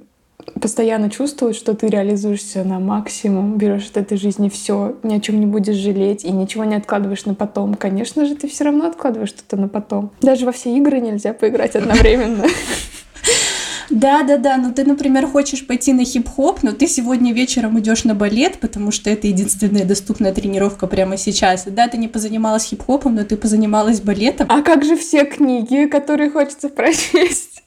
постоянно 0.59 1.09
чувствовать, 1.09 1.55
что 1.55 1.73
ты 1.73 1.87
реализуешься 1.87 2.63
на 2.63 2.79
максимум, 2.79 3.57
берешь 3.57 3.89
от 3.89 3.97
этой 3.97 4.17
жизни 4.17 4.49
все, 4.49 4.95
ни 5.03 5.15
о 5.15 5.19
чем 5.19 5.39
не 5.39 5.45
будешь 5.45 5.75
жалеть 5.75 6.25
и 6.25 6.31
ничего 6.31 6.63
не 6.63 6.75
откладываешь 6.75 7.25
на 7.25 7.33
потом. 7.33 7.75
Конечно 7.75 8.25
же, 8.25 8.35
ты 8.35 8.47
все 8.47 8.65
равно 8.65 8.87
откладываешь 8.87 9.29
что-то 9.29 9.57
на 9.57 9.67
потом. 9.67 10.11
Даже 10.21 10.45
во 10.45 10.51
все 10.51 10.75
игры 10.75 10.99
нельзя 10.99 11.33
поиграть 11.33 11.75
одновременно. 11.75 12.45
Да, 13.91 14.23
да, 14.23 14.37
да. 14.37 14.57
Ну 14.57 14.73
ты, 14.73 14.83
например, 14.85 15.27
хочешь 15.27 15.67
пойти 15.67 15.93
на 15.93 16.05
хип-хоп, 16.05 16.63
но 16.63 16.71
ты 16.71 16.87
сегодня 16.87 17.33
вечером 17.33 17.79
идешь 17.79 18.03
на 18.05 18.15
балет, 18.15 18.59
потому 18.59 18.91
что 18.91 19.09
это 19.09 19.27
единственная 19.27 19.85
доступная 19.85 20.33
тренировка 20.33 20.87
прямо 20.87 21.17
сейчас. 21.17 21.65
Да, 21.65 21.87
ты 21.87 21.97
не 21.97 22.07
позанималась 22.07 22.65
хип-хопом, 22.65 23.15
но 23.15 23.23
ты 23.23 23.35
позанималась 23.35 24.01
балетом. 24.01 24.47
А 24.49 24.61
как 24.61 24.83
же 24.83 24.95
все 24.95 25.25
книги, 25.25 25.85
которые 25.85 26.29
хочется 26.29 26.69
прочесть? 26.69 27.63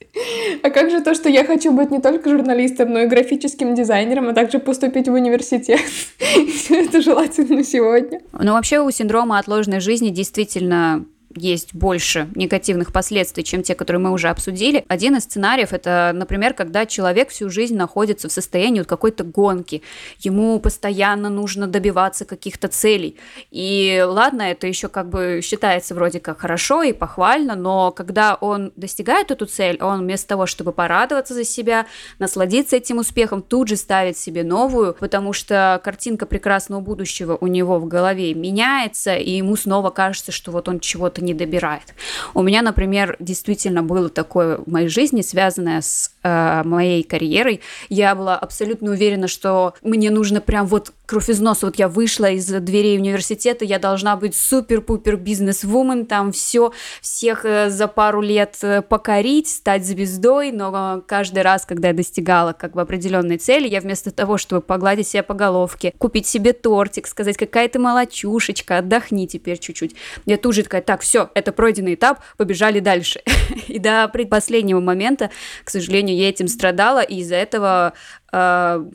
А 0.63 0.69
как 0.69 0.89
же 0.89 1.01
то, 1.01 1.13
что 1.13 1.29
я 1.29 1.43
хочу 1.43 1.71
быть 1.71 1.91
не 1.91 1.99
только 1.99 2.29
журналистом, 2.29 2.91
но 2.91 2.99
и 2.99 3.07
графическим 3.07 3.75
дизайнером, 3.75 4.29
а 4.29 4.33
также 4.33 4.59
поступить 4.59 5.07
в 5.07 5.13
университет? 5.13 5.81
Все 6.19 6.85
это 6.85 7.01
желательно 7.01 7.63
сегодня. 7.63 8.21
Ну, 8.31 8.53
вообще 8.53 8.79
у 8.79 8.89
синдрома 8.91 9.39
отложенной 9.39 9.81
жизни 9.81 10.09
действительно 10.09 11.05
есть 11.35 11.73
больше 11.73 12.29
негативных 12.35 12.91
последствий, 12.91 13.43
чем 13.43 13.63
те, 13.63 13.75
которые 13.75 13.99
мы 13.99 14.11
уже 14.11 14.29
обсудили. 14.29 14.85
Один 14.87 15.15
из 15.15 15.23
сценариев 15.23 15.73
это, 15.73 16.11
например, 16.13 16.53
когда 16.53 16.85
человек 16.85 17.29
всю 17.29 17.49
жизнь 17.49 17.75
находится 17.75 18.29
в 18.29 18.31
состоянии 18.31 18.79
вот 18.79 18.87
какой-то 18.87 19.23
гонки, 19.23 19.81
ему 20.19 20.59
постоянно 20.59 21.29
нужно 21.29 21.67
добиваться 21.67 22.25
каких-то 22.25 22.67
целей. 22.67 23.17
И 23.51 24.03
ладно, 24.05 24.43
это 24.43 24.67
еще 24.67 24.87
как 24.87 25.09
бы 25.09 25.41
считается 25.43 25.93
вроде 25.95 26.19
как 26.19 26.39
хорошо 26.39 26.83
и 26.83 26.93
похвально, 26.93 27.55
но 27.55 27.91
когда 27.91 28.35
он 28.35 28.71
достигает 28.75 29.31
эту 29.31 29.45
цель, 29.45 29.77
он 29.81 30.01
вместо 30.01 30.27
того, 30.27 30.45
чтобы 30.45 30.71
порадоваться 30.71 31.33
за 31.33 31.43
себя, 31.43 31.85
насладиться 32.19 32.77
этим 32.77 32.99
успехом, 32.99 33.41
тут 33.41 33.67
же 33.67 33.75
ставит 33.75 34.17
себе 34.17 34.43
новую, 34.43 34.95
потому 34.99 35.33
что 35.33 35.81
картинка 35.83 36.25
прекрасного 36.25 36.81
будущего 36.81 37.37
у 37.39 37.47
него 37.47 37.79
в 37.79 37.87
голове 37.87 38.33
меняется, 38.33 39.15
и 39.15 39.31
ему 39.31 39.55
снова 39.55 39.89
кажется, 39.89 40.31
что 40.31 40.51
вот 40.51 40.69
он 40.69 40.79
чего-то 40.79 41.24
не 41.25 41.33
добирает. 41.33 41.93
У 42.33 42.41
меня, 42.41 42.61
например, 42.61 43.17
действительно 43.19 43.83
было 43.83 44.09
такое 44.09 44.57
в 44.57 44.67
моей 44.67 44.87
жизни, 44.87 45.21
связанное 45.21 45.81
с 45.81 46.11
э, 46.23 46.61
моей 46.63 47.03
карьерой. 47.03 47.61
Я 47.89 48.15
была 48.15 48.37
абсолютно 48.37 48.91
уверена, 48.91 49.27
что 49.27 49.73
мне 49.81 50.11
нужно 50.11 50.39
прям 50.39 50.67
вот 50.67 50.93
кровь 51.05 51.29
из 51.29 51.39
носа. 51.39 51.65
Вот 51.65 51.77
я 51.77 51.87
вышла 51.87 52.29
из 52.29 52.45
дверей 52.47 52.97
университета, 52.97 53.65
я 53.65 53.79
должна 53.79 54.15
быть 54.15 54.35
супер-пупер 54.35 55.17
бизнес-вумен, 55.17 56.05
там 56.05 56.31
все, 56.31 56.71
всех 57.01 57.45
э, 57.45 57.69
за 57.69 57.87
пару 57.87 58.21
лет 58.21 58.57
э, 58.61 58.81
покорить, 58.81 59.47
стать 59.47 59.85
звездой, 59.85 60.51
но 60.51 61.03
каждый 61.05 61.43
раз, 61.43 61.65
когда 61.65 61.89
я 61.89 61.93
достигала 61.93 62.53
как 62.53 62.73
бы 62.73 62.81
определенной 62.81 63.37
цели, 63.37 63.67
я 63.67 63.81
вместо 63.81 64.11
того, 64.11 64.37
чтобы 64.37 64.61
погладить 64.61 65.07
себя 65.07 65.23
по 65.23 65.33
головке, 65.33 65.93
купить 65.97 66.27
себе 66.27 66.53
тортик, 66.53 67.07
сказать, 67.07 67.37
какая 67.37 67.67
ты 67.67 67.79
молочушечка, 67.79 68.77
отдохни 68.77 69.27
теперь 69.27 69.57
чуть-чуть, 69.59 69.95
я 70.25 70.37
тут 70.37 70.55
же 70.55 70.63
такая, 70.63 70.81
так, 70.81 71.01
все, 71.01 71.29
это 71.33 71.51
пройденный 71.51 71.95
этап, 71.95 72.19
побежали 72.37 72.79
дальше. 72.79 73.21
и 73.67 73.79
до 73.79 74.07
предпоследнего 74.07 74.79
момента, 74.79 75.29
к 75.63 75.69
сожалению, 75.69 76.17
я 76.17 76.29
этим 76.29 76.47
страдала, 76.47 77.01
и 77.01 77.19
из-за 77.19 77.35
этого 77.35 77.93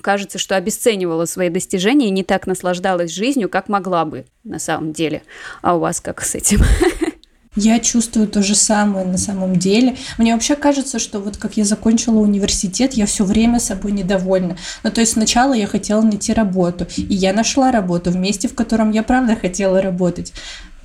кажется, 0.03 0.39
что 0.39 0.57
обесценивала 0.57 1.25
свои 1.25 1.49
достижения 1.49 2.09
и 2.09 2.11
не 2.11 2.25
так 2.25 2.47
наслаждалась 2.47 3.13
жизнью, 3.13 3.49
как 3.49 3.69
могла 3.69 4.05
бы 4.05 4.27
на 4.45 4.59
самом 4.59 4.93
деле. 4.93 5.23
А 5.63 5.77
у 5.77 5.81
вас 5.81 6.01
как 6.01 6.23
с 6.23 6.35
этим? 6.35 6.61
Я 7.57 7.81
чувствую 7.81 8.29
то 8.29 8.43
же 8.43 8.55
самое 8.55 9.05
на 9.05 9.19
самом 9.19 9.57
деле. 9.57 9.97
Мне 10.19 10.35
вообще 10.35 10.55
кажется, 10.55 11.01
что 11.01 11.19
вот 11.19 11.37
как 11.37 11.57
я 11.57 11.65
закончила 11.65 12.21
университет, 12.21 12.93
я 12.93 13.07
все 13.07 13.25
время 13.25 13.59
собой 13.59 13.91
недовольна. 13.91 14.57
Ну, 14.85 14.91
то 14.93 15.01
есть 15.01 15.15
сначала 15.15 15.53
я 15.53 15.67
хотела 15.67 16.01
найти 16.01 16.33
работу, 16.33 16.87
и 16.97 17.13
я 17.13 17.33
нашла 17.33 17.73
работу 17.73 18.13
в 18.13 18.17
месте, 18.17 18.47
в 18.47 18.55
котором 18.55 18.93
я 18.93 19.03
правда 19.03 19.35
хотела 19.35 19.83
работать 19.83 20.33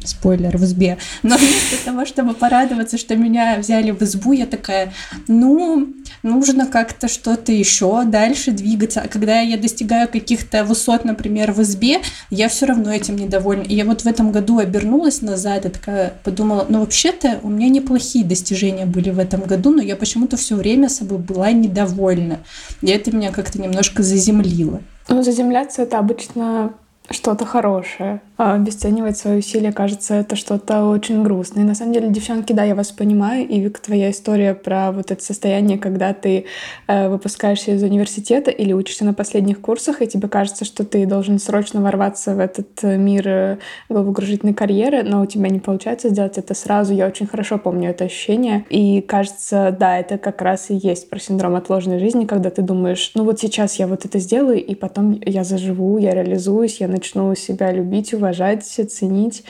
спойлер, 0.07 0.57
в 0.57 0.63
избе. 0.63 0.97
Но 1.23 1.37
вместо 1.37 1.83
того, 1.83 2.05
чтобы 2.05 2.33
порадоваться, 2.33 2.97
что 2.97 3.15
меня 3.15 3.57
взяли 3.59 3.91
в 3.91 4.01
избу, 4.01 4.33
я 4.33 4.45
такая, 4.45 4.93
ну, 5.27 5.87
нужно 6.23 6.65
как-то 6.65 7.07
что-то 7.07 7.51
еще 7.51 8.03
дальше 8.05 8.51
двигаться. 8.51 9.01
А 9.01 9.07
когда 9.07 9.39
я 9.41 9.57
достигаю 9.57 10.07
каких-то 10.07 10.63
высот, 10.63 11.05
например, 11.05 11.51
в 11.51 11.61
избе, 11.61 11.99
я 12.29 12.49
все 12.49 12.65
равно 12.65 12.91
этим 12.91 13.15
недовольна. 13.15 13.63
И 13.63 13.75
я 13.75 13.85
вот 13.85 14.01
в 14.01 14.05
этом 14.05 14.31
году 14.31 14.59
обернулась 14.59 15.21
назад 15.21 15.65
и 15.65 15.69
такая 15.69 16.13
подумала, 16.23 16.65
ну, 16.69 16.79
вообще-то 16.79 17.39
у 17.43 17.49
меня 17.49 17.69
неплохие 17.69 18.25
достижения 18.25 18.85
были 18.85 19.09
в 19.09 19.19
этом 19.19 19.41
году, 19.41 19.71
но 19.71 19.81
я 19.81 19.95
почему-то 19.95 20.37
все 20.37 20.55
время 20.55 20.89
собой 20.89 21.17
была 21.17 21.51
недовольна. 21.51 22.39
И 22.81 22.87
это 22.87 23.15
меня 23.15 23.31
как-то 23.31 23.61
немножко 23.61 24.03
заземлило. 24.03 24.81
Ну, 25.07 25.21
заземляться 25.21 25.83
это 25.83 25.99
обычно 25.99 26.73
что-то 27.09 27.45
хорошее. 27.45 28.21
А 28.37 28.55
обесценивать 28.55 29.17
свои 29.17 29.37
усилия, 29.37 29.71
кажется, 29.71 30.15
это 30.15 30.35
что-то 30.35 30.85
очень 30.85 31.23
грустное. 31.23 31.63
И 31.63 31.65
на 31.65 31.73
самом 31.73 31.93
деле, 31.93 32.09
девчонки, 32.09 32.51
да, 32.51 32.63
я 32.63 32.75
вас 32.75 32.91
понимаю. 32.91 33.47
И, 33.47 33.59
Вик, 33.61 33.79
твоя 33.79 34.11
история 34.11 34.53
про 34.53 34.91
вот 34.91 35.09
это 35.11 35.23
состояние, 35.23 35.77
когда 35.77 36.13
ты 36.13 36.45
э, 36.87 37.07
выпускаешься 37.07 37.71
из 37.71 37.83
университета 37.83 38.51
или 38.51 38.73
учишься 38.73 39.05
на 39.05 39.13
последних 39.13 39.61
курсах, 39.61 40.01
и 40.01 40.07
тебе 40.07 40.27
кажется, 40.27 40.65
что 40.65 40.83
ты 40.83 41.05
должен 41.05 41.39
срочно 41.39 41.81
ворваться 41.81 42.35
в 42.35 42.39
этот 42.39 42.67
э, 42.81 42.97
мир 42.97 43.27
э, 43.27 43.57
головокружительной 43.87 44.53
карьеры, 44.53 45.03
но 45.03 45.21
у 45.21 45.25
тебя 45.25 45.49
не 45.49 45.59
получается 45.59 46.09
сделать 46.09 46.37
это 46.37 46.53
сразу. 46.55 46.93
Я 46.93 47.07
очень 47.07 47.27
хорошо 47.27 47.57
помню 47.57 47.91
это 47.91 48.03
ощущение. 48.03 48.65
И 48.69 48.99
кажется, 48.99 49.75
да, 49.79 49.97
это 49.97 50.17
как 50.17 50.41
раз 50.41 50.69
и 50.71 50.75
есть 50.75 51.09
про 51.09 51.19
синдром 51.19 51.55
отложенной 51.55 51.99
жизни, 51.99 52.25
когда 52.25 52.49
ты 52.49 52.61
думаешь, 52.61 53.11
ну 53.15 53.23
вот 53.23 53.39
сейчас 53.39 53.79
я 53.79 53.87
вот 53.87 54.03
это 54.03 54.19
сделаю, 54.19 54.63
и 54.63 54.75
потом 54.75 55.21
я 55.25 55.45
заживу, 55.45 55.97
я 55.99 56.11
реализуюсь, 56.11 56.81
я 56.81 56.87
начну 56.95 57.35
себя 57.35 57.71
любить, 57.71 58.13
уважать, 58.13 58.63
ценить 58.63 59.43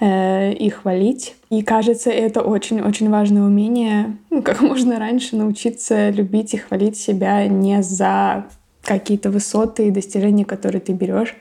э, 0.00 0.52
и 0.52 0.68
хвалить. 0.68 1.34
И 1.50 1.62
кажется, 1.62 2.10
это 2.10 2.42
очень-очень 2.42 3.10
важное 3.10 3.42
умение, 3.42 4.16
ну, 4.30 4.42
как 4.42 4.60
можно 4.60 4.98
раньше 4.98 5.36
научиться 5.36 6.10
любить 6.10 6.54
и 6.54 6.58
хвалить 6.58 6.96
себя 6.96 7.46
не 7.46 7.82
за 7.82 8.46
какие-то 8.82 9.30
высоты 9.30 9.88
и 9.88 9.90
достижения, 9.90 10.44
которые 10.44 10.80
ты 10.80 10.92
берешь, 10.92 11.36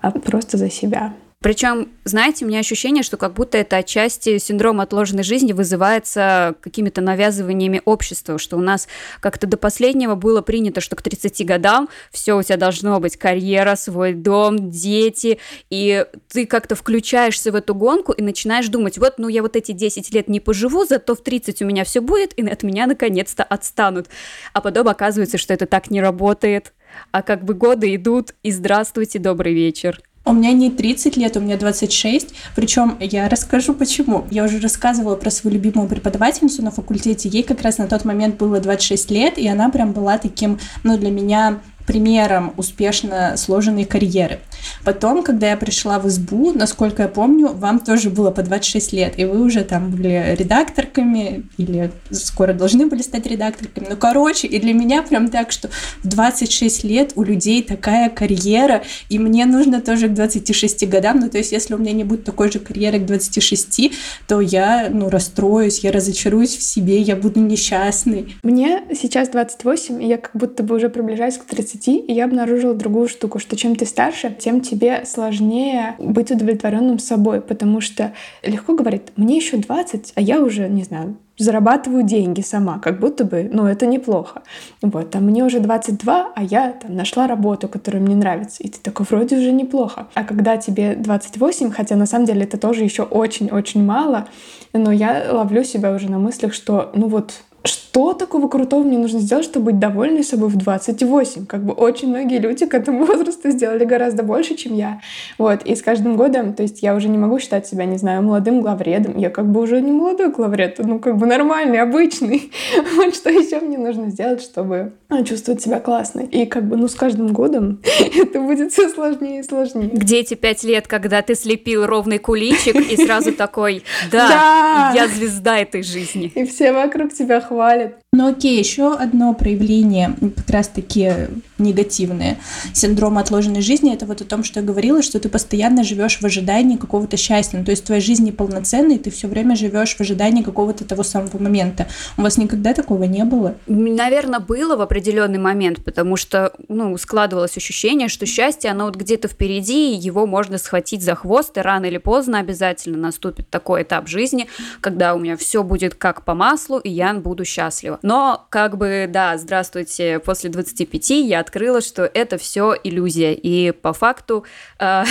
а 0.00 0.10
просто 0.10 0.56
за 0.56 0.68
себя. 0.68 1.12
Причем, 1.42 1.88
знаете, 2.04 2.44
у 2.44 2.48
меня 2.48 2.60
ощущение, 2.60 3.02
что 3.02 3.16
как 3.16 3.34
будто 3.34 3.58
это 3.58 3.76
отчасти 3.76 4.38
синдром 4.38 4.80
отложенной 4.80 5.24
жизни 5.24 5.52
вызывается 5.52 6.54
какими-то 6.60 7.00
навязываниями 7.00 7.82
общества, 7.84 8.38
что 8.38 8.56
у 8.56 8.60
нас 8.60 8.86
как-то 9.20 9.48
до 9.48 9.56
последнего 9.56 10.14
было 10.14 10.40
принято, 10.40 10.80
что 10.80 10.94
к 10.94 11.02
30 11.02 11.44
годам 11.44 11.88
все 12.12 12.38
у 12.38 12.42
тебя 12.42 12.56
должно 12.56 13.00
быть 13.00 13.16
карьера, 13.16 13.74
свой 13.74 14.14
дом, 14.14 14.70
дети, 14.70 15.40
и 15.68 16.06
ты 16.28 16.46
как-то 16.46 16.76
включаешься 16.76 17.50
в 17.50 17.56
эту 17.56 17.74
гонку 17.74 18.12
и 18.12 18.22
начинаешь 18.22 18.68
думать, 18.68 18.98
вот, 18.98 19.14
ну 19.18 19.26
я 19.26 19.42
вот 19.42 19.56
эти 19.56 19.72
10 19.72 20.14
лет 20.14 20.28
не 20.28 20.38
поживу, 20.38 20.84
зато 20.84 21.16
в 21.16 21.22
30 21.22 21.60
у 21.62 21.66
меня 21.66 21.82
все 21.82 22.00
будет, 22.00 22.32
и 22.38 22.48
от 22.48 22.62
меня 22.62 22.86
наконец-то 22.86 23.42
отстанут. 23.42 24.06
А 24.52 24.60
потом 24.60 24.86
оказывается, 24.86 25.38
что 25.38 25.52
это 25.52 25.66
так 25.66 25.90
не 25.90 26.00
работает, 26.00 26.72
а 27.10 27.22
как 27.22 27.44
бы 27.44 27.54
годы 27.54 27.92
идут, 27.96 28.32
и 28.44 28.52
здравствуйте, 28.52 29.18
добрый 29.18 29.54
вечер. 29.54 30.00
У 30.24 30.32
меня 30.32 30.52
не 30.52 30.70
30 30.70 31.16
лет, 31.16 31.36
у 31.36 31.40
меня 31.40 31.56
26. 31.56 32.32
Причем 32.54 32.96
я 33.00 33.28
расскажу 33.28 33.74
почему. 33.74 34.24
Я 34.30 34.44
уже 34.44 34.60
рассказывала 34.60 35.16
про 35.16 35.30
свою 35.30 35.56
любимую 35.56 35.88
преподавательницу 35.88 36.62
на 36.62 36.70
факультете. 36.70 37.28
Ей 37.28 37.42
как 37.42 37.62
раз 37.62 37.78
на 37.78 37.88
тот 37.88 38.04
момент 38.04 38.36
было 38.36 38.60
26 38.60 39.10
лет, 39.10 39.36
и 39.36 39.48
она 39.48 39.68
прям 39.68 39.92
была 39.92 40.18
таким, 40.18 40.60
ну, 40.84 40.96
для 40.96 41.10
меня 41.10 41.60
примером 41.86 42.52
успешно 42.56 43.36
сложенной 43.36 43.84
карьеры. 43.84 44.40
Потом, 44.84 45.22
когда 45.22 45.50
я 45.50 45.56
пришла 45.56 45.98
в 45.98 46.08
избу, 46.08 46.52
насколько 46.52 47.02
я 47.02 47.08
помню, 47.08 47.48
вам 47.48 47.80
тоже 47.80 48.10
было 48.10 48.30
по 48.30 48.42
26 48.42 48.92
лет, 48.92 49.18
и 49.18 49.24
вы 49.24 49.42
уже 49.42 49.64
там 49.64 49.90
были 49.90 50.34
редакторками, 50.38 51.44
или 51.56 51.90
скоро 52.10 52.52
должны 52.52 52.86
были 52.86 53.02
стать 53.02 53.26
редакторками. 53.26 53.86
Ну, 53.90 53.96
короче, 53.96 54.46
и 54.46 54.60
для 54.60 54.74
меня 54.74 55.02
прям 55.02 55.28
так, 55.28 55.52
что 55.52 55.68
в 56.02 56.08
26 56.08 56.84
лет 56.84 57.12
у 57.16 57.22
людей 57.22 57.62
такая 57.62 58.08
карьера, 58.10 58.82
и 59.08 59.18
мне 59.18 59.46
нужно 59.46 59.80
тоже 59.80 60.08
к 60.08 60.14
26 60.14 60.88
годам, 60.88 61.20
ну, 61.20 61.28
то 61.28 61.38
есть 61.38 61.52
если 61.52 61.74
у 61.74 61.78
меня 61.78 61.92
не 61.92 62.04
будет 62.04 62.24
такой 62.24 62.50
же 62.50 62.58
карьеры 62.58 62.98
к 62.98 63.06
26, 63.06 63.92
то 64.26 64.40
я, 64.40 64.88
ну, 64.90 65.08
расстроюсь, 65.08 65.80
я 65.80 65.92
разочаруюсь 65.92 66.56
в 66.56 66.62
себе, 66.62 67.00
я 67.00 67.16
буду 67.16 67.40
несчастной. 67.40 68.36
Мне 68.42 68.82
сейчас 68.94 69.28
28, 69.28 70.02
и 70.02 70.06
я 70.06 70.18
как 70.18 70.32
будто 70.34 70.62
бы 70.62 70.76
уже 70.76 70.88
приближаюсь 70.88 71.38
к 71.38 71.44
30, 71.44 71.71
и 71.74 72.12
я 72.12 72.24
обнаружила 72.24 72.74
другую 72.74 73.08
штуку, 73.08 73.38
что 73.38 73.56
чем 73.56 73.76
ты 73.76 73.86
старше, 73.86 74.34
тем 74.38 74.60
тебе 74.60 75.04
сложнее 75.04 75.96
быть 75.98 76.30
удовлетворенным 76.30 76.98
собой, 76.98 77.40
потому 77.40 77.80
что 77.80 78.12
легко 78.42 78.74
говорить, 78.74 79.02
мне 79.16 79.36
еще 79.36 79.56
20, 79.56 80.12
а 80.14 80.20
я 80.20 80.40
уже, 80.40 80.68
не 80.68 80.84
знаю, 80.84 81.16
зарабатываю 81.38 82.02
деньги 82.02 82.40
сама, 82.40 82.78
как 82.78 83.00
будто 83.00 83.24
бы, 83.24 83.48
ну, 83.52 83.66
это 83.66 83.86
неплохо. 83.86 84.42
Вот, 84.80 85.14
а 85.14 85.20
мне 85.20 85.44
уже 85.44 85.60
22, 85.60 86.32
а 86.34 86.42
я 86.42 86.72
там 86.72 86.94
нашла 86.94 87.26
работу, 87.26 87.68
которая 87.68 88.02
мне 88.02 88.14
нравится, 88.14 88.62
и 88.62 88.68
ты 88.68 88.78
такой, 88.80 89.06
вроде 89.08 89.36
уже 89.36 89.52
неплохо. 89.52 90.08
А 90.14 90.24
когда 90.24 90.56
тебе 90.56 90.94
28, 90.94 91.70
хотя 91.70 91.96
на 91.96 92.06
самом 92.06 92.26
деле 92.26 92.44
это 92.44 92.58
тоже 92.58 92.84
еще 92.84 93.02
очень-очень 93.02 93.84
мало, 93.84 94.28
но 94.72 94.92
я 94.92 95.26
ловлю 95.30 95.64
себя 95.64 95.94
уже 95.94 96.10
на 96.10 96.18
мыслях, 96.18 96.54
что, 96.54 96.90
ну 96.94 97.08
вот, 97.08 97.34
что 97.64 98.14
такого 98.14 98.48
крутого 98.48 98.82
мне 98.82 98.98
нужно 98.98 99.20
сделать, 99.20 99.44
чтобы 99.44 99.66
быть 99.66 99.78
довольной 99.78 100.24
собой 100.24 100.48
в 100.48 100.56
28? 100.56 101.46
Как 101.46 101.62
бы 101.62 101.72
очень 101.72 102.08
многие 102.08 102.38
люди 102.38 102.66
к 102.66 102.74
этому 102.74 103.04
возрасту 103.06 103.50
сделали 103.50 103.84
гораздо 103.84 104.22
больше, 104.22 104.54
чем 104.54 104.74
я. 104.74 105.00
Вот. 105.38 105.62
И 105.64 105.76
с 105.76 105.82
каждым 105.82 106.16
годом, 106.16 106.54
то 106.54 106.62
есть 106.62 106.82
я 106.82 106.94
уже 106.94 107.08
не 107.08 107.18
могу 107.18 107.38
считать 107.38 107.66
себя, 107.66 107.84
не 107.84 107.98
знаю, 107.98 108.22
молодым 108.22 108.62
главредом. 108.62 109.18
Я 109.18 109.30
как 109.30 109.46
бы 109.46 109.60
уже 109.60 109.80
не 109.80 109.92
молодой 109.92 110.30
главред, 110.30 110.78
ну 110.78 110.98
как 110.98 111.18
бы 111.18 111.26
нормальный, 111.26 111.80
обычный. 111.80 112.50
Вот 112.96 113.14
что 113.14 113.30
еще 113.30 113.60
мне 113.60 113.78
нужно 113.78 114.10
сделать, 114.10 114.42
чтобы 114.42 114.92
а, 115.08 115.22
чувствовать 115.24 115.60
себя 115.60 115.78
классной. 115.78 116.24
И 116.26 116.46
как 116.46 116.66
бы, 116.66 116.76
ну 116.76 116.88
с 116.88 116.94
каждым 116.94 117.32
годом 117.32 117.80
это 118.16 118.40
будет 118.40 118.72
все 118.72 118.88
сложнее 118.88 119.40
и 119.40 119.42
сложнее. 119.42 119.90
Где 119.92 120.20
эти 120.20 120.34
пять 120.34 120.64
лет, 120.64 120.88
когда 120.88 121.20
ты 121.20 121.34
слепил 121.34 121.84
ровный 121.84 122.18
куличик 122.18 122.74
и 122.76 122.96
сразу 122.96 123.32
такой, 123.32 123.82
да, 124.10 124.92
я 124.94 125.08
звезда 125.08 125.58
этой 125.58 125.82
жизни. 125.82 126.32
И 126.34 126.44
все 126.44 126.72
вокруг 126.72 127.12
тебя 127.12 127.40
хвалят. 127.52 128.01
Ну 128.14 128.28
окей, 128.28 128.58
еще 128.58 128.92
одно 128.94 129.32
проявление 129.32 130.14
как 130.36 130.50
раз-таки 130.50 131.28
негативное 131.56 132.36
синдрома 132.74 133.22
отложенной 133.22 133.62
жизни, 133.62 133.94
это 133.94 134.04
вот 134.04 134.20
о 134.20 134.24
том, 134.26 134.44
что 134.44 134.60
я 134.60 134.66
говорила, 134.66 135.00
что 135.00 135.18
ты 135.18 135.30
постоянно 135.30 135.82
живешь 135.82 136.18
в 136.20 136.26
ожидании 136.26 136.76
какого-то 136.76 137.16
счастья. 137.16 137.56
Ну, 137.56 137.64
то 137.64 137.70
есть 137.70 137.84
твоя 137.86 138.02
жизнь 138.02 138.26
неполноценная, 138.26 138.96
и 138.96 138.98
ты 138.98 139.10
все 139.10 139.28
время 139.28 139.56
живешь 139.56 139.96
в 139.96 140.00
ожидании 140.02 140.42
какого-то 140.42 140.84
того 140.84 141.04
самого 141.04 141.38
момента. 141.38 141.86
У 142.18 142.22
вас 142.22 142.36
никогда 142.36 142.74
такого 142.74 143.04
не 143.04 143.24
было? 143.24 143.54
Наверное, 143.66 144.40
было 144.40 144.76
в 144.76 144.82
определенный 144.82 145.38
момент, 145.38 145.82
потому 145.82 146.16
что 146.16 146.52
ну, 146.68 146.98
складывалось 146.98 147.56
ощущение, 147.56 148.08
что 148.08 148.26
счастье, 148.26 148.72
оно 148.72 148.84
вот 148.84 148.96
где-то 148.96 149.28
впереди, 149.28 149.94
и 149.94 149.96
его 149.96 150.26
можно 150.26 150.58
схватить 150.58 151.02
за 151.02 151.14
хвост, 151.14 151.56
и 151.56 151.60
рано 151.62 151.86
или 151.86 151.96
поздно 151.96 152.40
обязательно 152.40 152.98
наступит 152.98 153.48
такой 153.48 153.84
этап 153.84 154.06
жизни, 154.06 154.48
когда 154.82 155.14
у 155.14 155.18
меня 155.18 155.38
все 155.38 155.62
будет 155.62 155.94
как 155.94 156.26
по 156.26 156.34
маслу, 156.34 156.78
и 156.78 156.90
я 156.90 157.14
буду 157.14 157.46
счастлива. 157.46 158.00
Но, 158.02 158.46
как 158.50 158.76
бы, 158.76 159.06
да, 159.08 159.36
здравствуйте, 159.38 160.18
после 160.18 160.50
25 160.50 161.10
я 161.10 161.40
открыла, 161.40 161.80
что 161.80 162.02
это 162.04 162.36
все 162.36 162.74
иллюзия. 162.82 163.32
И 163.32 163.70
по 163.70 163.92
факту 163.92 164.44
э, 164.78 165.04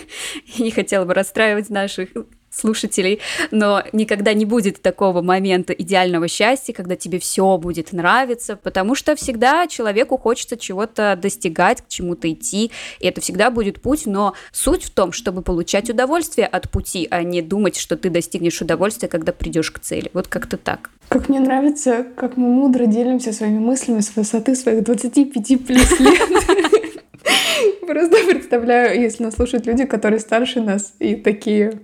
не 0.58 0.70
хотела 0.70 1.04
бы 1.04 1.14
расстраивать 1.14 1.70
наших 1.70 2.10
слушателей, 2.54 3.20
но 3.50 3.82
никогда 3.92 4.32
не 4.32 4.44
будет 4.44 4.80
такого 4.82 5.22
момента 5.22 5.72
идеального 5.72 6.28
счастья, 6.28 6.72
когда 6.72 6.96
тебе 6.96 7.18
все 7.18 7.58
будет 7.58 7.92
нравиться, 7.92 8.56
потому 8.56 8.94
что 8.94 9.16
всегда 9.16 9.66
человеку 9.66 10.16
хочется 10.18 10.56
чего-то 10.56 11.18
достигать, 11.20 11.82
к 11.82 11.88
чему-то 11.88 12.30
идти, 12.32 12.70
и 13.00 13.06
это 13.06 13.20
всегда 13.20 13.50
будет 13.50 13.80
путь, 13.80 14.06
но 14.06 14.34
суть 14.52 14.84
в 14.84 14.90
том, 14.90 15.12
чтобы 15.12 15.42
получать 15.42 15.90
удовольствие 15.90 16.46
от 16.46 16.70
пути, 16.70 17.08
а 17.10 17.22
не 17.22 17.42
думать, 17.42 17.76
что 17.76 17.96
ты 17.96 18.10
достигнешь 18.10 18.60
удовольствия, 18.60 19.08
когда 19.08 19.32
придешь 19.32 19.70
к 19.70 19.78
цели. 19.78 20.10
Вот 20.12 20.28
как-то 20.28 20.56
так. 20.56 20.90
Как 21.08 21.28
мне 21.28 21.40
нравится, 21.40 22.06
как 22.16 22.36
мы 22.36 22.48
мудро 22.48 22.86
делимся 22.86 23.32
своими 23.32 23.58
мыслями 23.58 24.00
с 24.00 24.14
высоты 24.16 24.54
своих 24.54 24.82
25 24.84 25.66
плюс 25.66 26.00
лет. 26.00 26.28
Просто 27.86 28.16
представляю, 28.26 29.00
если 29.00 29.24
нас 29.24 29.34
слушают 29.34 29.66
люди, 29.66 29.84
которые 29.84 30.20
старше 30.20 30.60
нас 30.60 30.94
и 30.98 31.14
такие, 31.14 31.80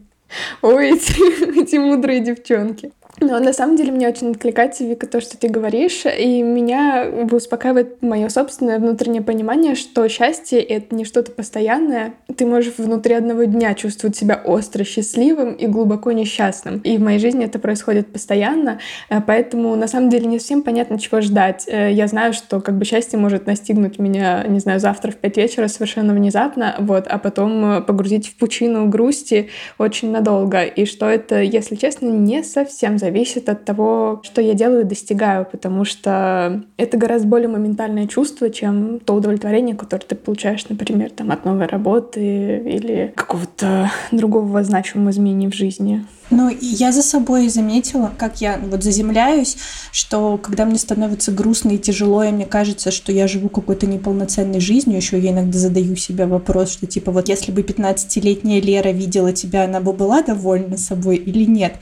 ой, 0.62 0.90
эти, 0.94 1.60
эти 1.60 1.76
мудрые 1.76 2.20
девчонки. 2.20 2.92
Но 3.18 3.38
на 3.38 3.52
самом 3.52 3.76
деле 3.76 3.92
мне 3.92 4.08
очень 4.08 4.30
откликается, 4.30 4.84
Вика, 4.84 5.06
то, 5.06 5.20
что 5.20 5.36
ты 5.36 5.48
говоришь, 5.48 6.04
и 6.06 6.42
меня 6.42 7.06
успокаивает 7.30 8.02
мое 8.02 8.28
собственное 8.28 8.78
внутреннее 8.78 9.22
понимание, 9.22 9.74
что 9.74 10.08
счастье— 10.08 10.60
это 10.62 10.94
не 10.94 11.04
что-то 11.04 11.32
постоянное. 11.32 12.14
Ты 12.36 12.46
можешь 12.46 12.74
внутри 12.78 13.14
одного 13.14 13.44
дня 13.44 13.74
чувствовать 13.74 14.16
себя 14.16 14.40
остро 14.44 14.84
счастливым 14.84 15.54
и 15.54 15.66
глубоко 15.66 16.12
несчастным. 16.12 16.78
И 16.78 16.96
в 16.96 17.02
моей 17.02 17.18
жизни 17.18 17.44
это 17.44 17.58
происходит 17.58 18.12
постоянно, 18.12 18.78
э, 19.08 19.20
поэтому 19.26 19.74
на 19.76 19.88
самом 19.88 20.08
деле 20.08 20.26
не 20.26 20.38
всем 20.38 20.62
понятно, 20.62 20.98
чего 20.98 21.20
ждать. 21.20 21.64
Э, 21.66 21.92
я 21.92 22.06
знаю, 22.06 22.32
что 22.32 22.60
как 22.60 22.78
бы 22.78 22.84
счастье 22.84 23.18
может 23.18 23.46
настигнуть 23.46 23.98
меня, 23.98 24.44
не 24.46 24.60
знаю, 24.60 24.80
завтра 24.80 25.10
в 25.10 25.16
пять 25.16 25.36
вечера 25.36 25.68
совершенно 25.68 26.14
внезапно, 26.14 26.76
вот, 26.78 27.06
а 27.08 27.18
потом 27.18 27.64
э, 27.64 27.80
погрузить 27.82 28.28
в 28.28 28.36
пучину 28.36 28.88
грусти 28.88 29.50
очень 29.78 30.10
надолго. 30.10 30.62
И 30.62 30.84
что 30.84 31.06
это, 31.06 31.40
если 31.40 31.74
честно, 31.74 32.06
не 32.06 32.42
совсем 32.42 32.98
зависит 33.00 33.48
от 33.48 33.64
того, 33.64 34.20
что 34.22 34.40
я 34.40 34.54
делаю 34.54 34.82
и 34.82 34.84
достигаю, 34.84 35.46
потому 35.50 35.84
что 35.84 36.62
это 36.76 36.96
гораздо 36.96 37.26
более 37.26 37.48
моментальное 37.48 38.06
чувство, 38.06 38.50
чем 38.50 39.00
то 39.00 39.14
удовлетворение, 39.14 39.74
которое 39.74 40.04
ты 40.04 40.14
получаешь, 40.14 40.68
например, 40.68 41.10
там, 41.10 41.32
от 41.32 41.44
новой 41.44 41.66
работы 41.66 42.20
или 42.20 43.12
какого-то 43.16 43.90
другого 44.12 44.62
значимого 44.62 45.10
изменения 45.10 45.50
в 45.50 45.54
жизни. 45.54 46.04
Ну, 46.30 46.48
я 46.60 46.92
за 46.92 47.02
собой 47.02 47.48
заметила, 47.48 48.12
как 48.16 48.40
я 48.40 48.58
вот 48.58 48.84
заземляюсь, 48.84 49.56
что 49.90 50.38
когда 50.38 50.64
мне 50.64 50.78
становится 50.78 51.32
грустно 51.32 51.70
и 51.70 51.78
тяжело, 51.78 52.22
и 52.22 52.30
мне 52.30 52.46
кажется, 52.46 52.92
что 52.92 53.10
я 53.10 53.26
живу 53.26 53.48
какой-то 53.48 53.86
неполноценной 53.86 54.60
жизнью, 54.60 54.96
еще 54.96 55.18
я 55.18 55.32
иногда 55.32 55.58
задаю 55.58 55.96
себе 55.96 56.26
вопрос, 56.26 56.72
что 56.72 56.86
типа 56.86 57.10
вот 57.10 57.28
если 57.28 57.50
бы 57.50 57.62
15-летняя 57.62 58.60
Лера 58.60 58.90
видела 58.90 59.32
тебя, 59.32 59.64
она 59.64 59.80
бы 59.80 59.92
была 59.92 60.22
довольна 60.22 60.76
собой 60.76 61.16
или 61.16 61.44
нет? 61.44 61.74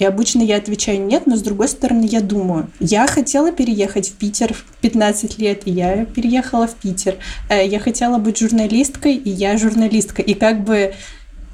И 0.00 0.04
обычно 0.04 0.42
я 0.42 0.56
отвечаю 0.56 1.06
нет, 1.06 1.26
но 1.26 1.36
с 1.36 1.42
другой 1.42 1.68
стороны 1.68 2.04
я 2.04 2.20
думаю, 2.20 2.68
я 2.80 3.06
хотела 3.06 3.52
переехать 3.52 4.08
в 4.08 4.14
Питер 4.14 4.52
в 4.52 4.64
15 4.80 5.38
лет, 5.38 5.62
и 5.66 5.70
я 5.70 6.06
переехала 6.06 6.66
в 6.66 6.74
Питер. 6.74 7.18
Э, 7.48 7.64
я 7.64 7.78
хотела 7.78 8.18
быть 8.18 8.38
журналисткой, 8.38 9.14
и 9.14 9.30
я 9.30 9.56
журналистка. 9.56 10.20
И 10.20 10.34
как 10.34 10.64
бы 10.64 10.92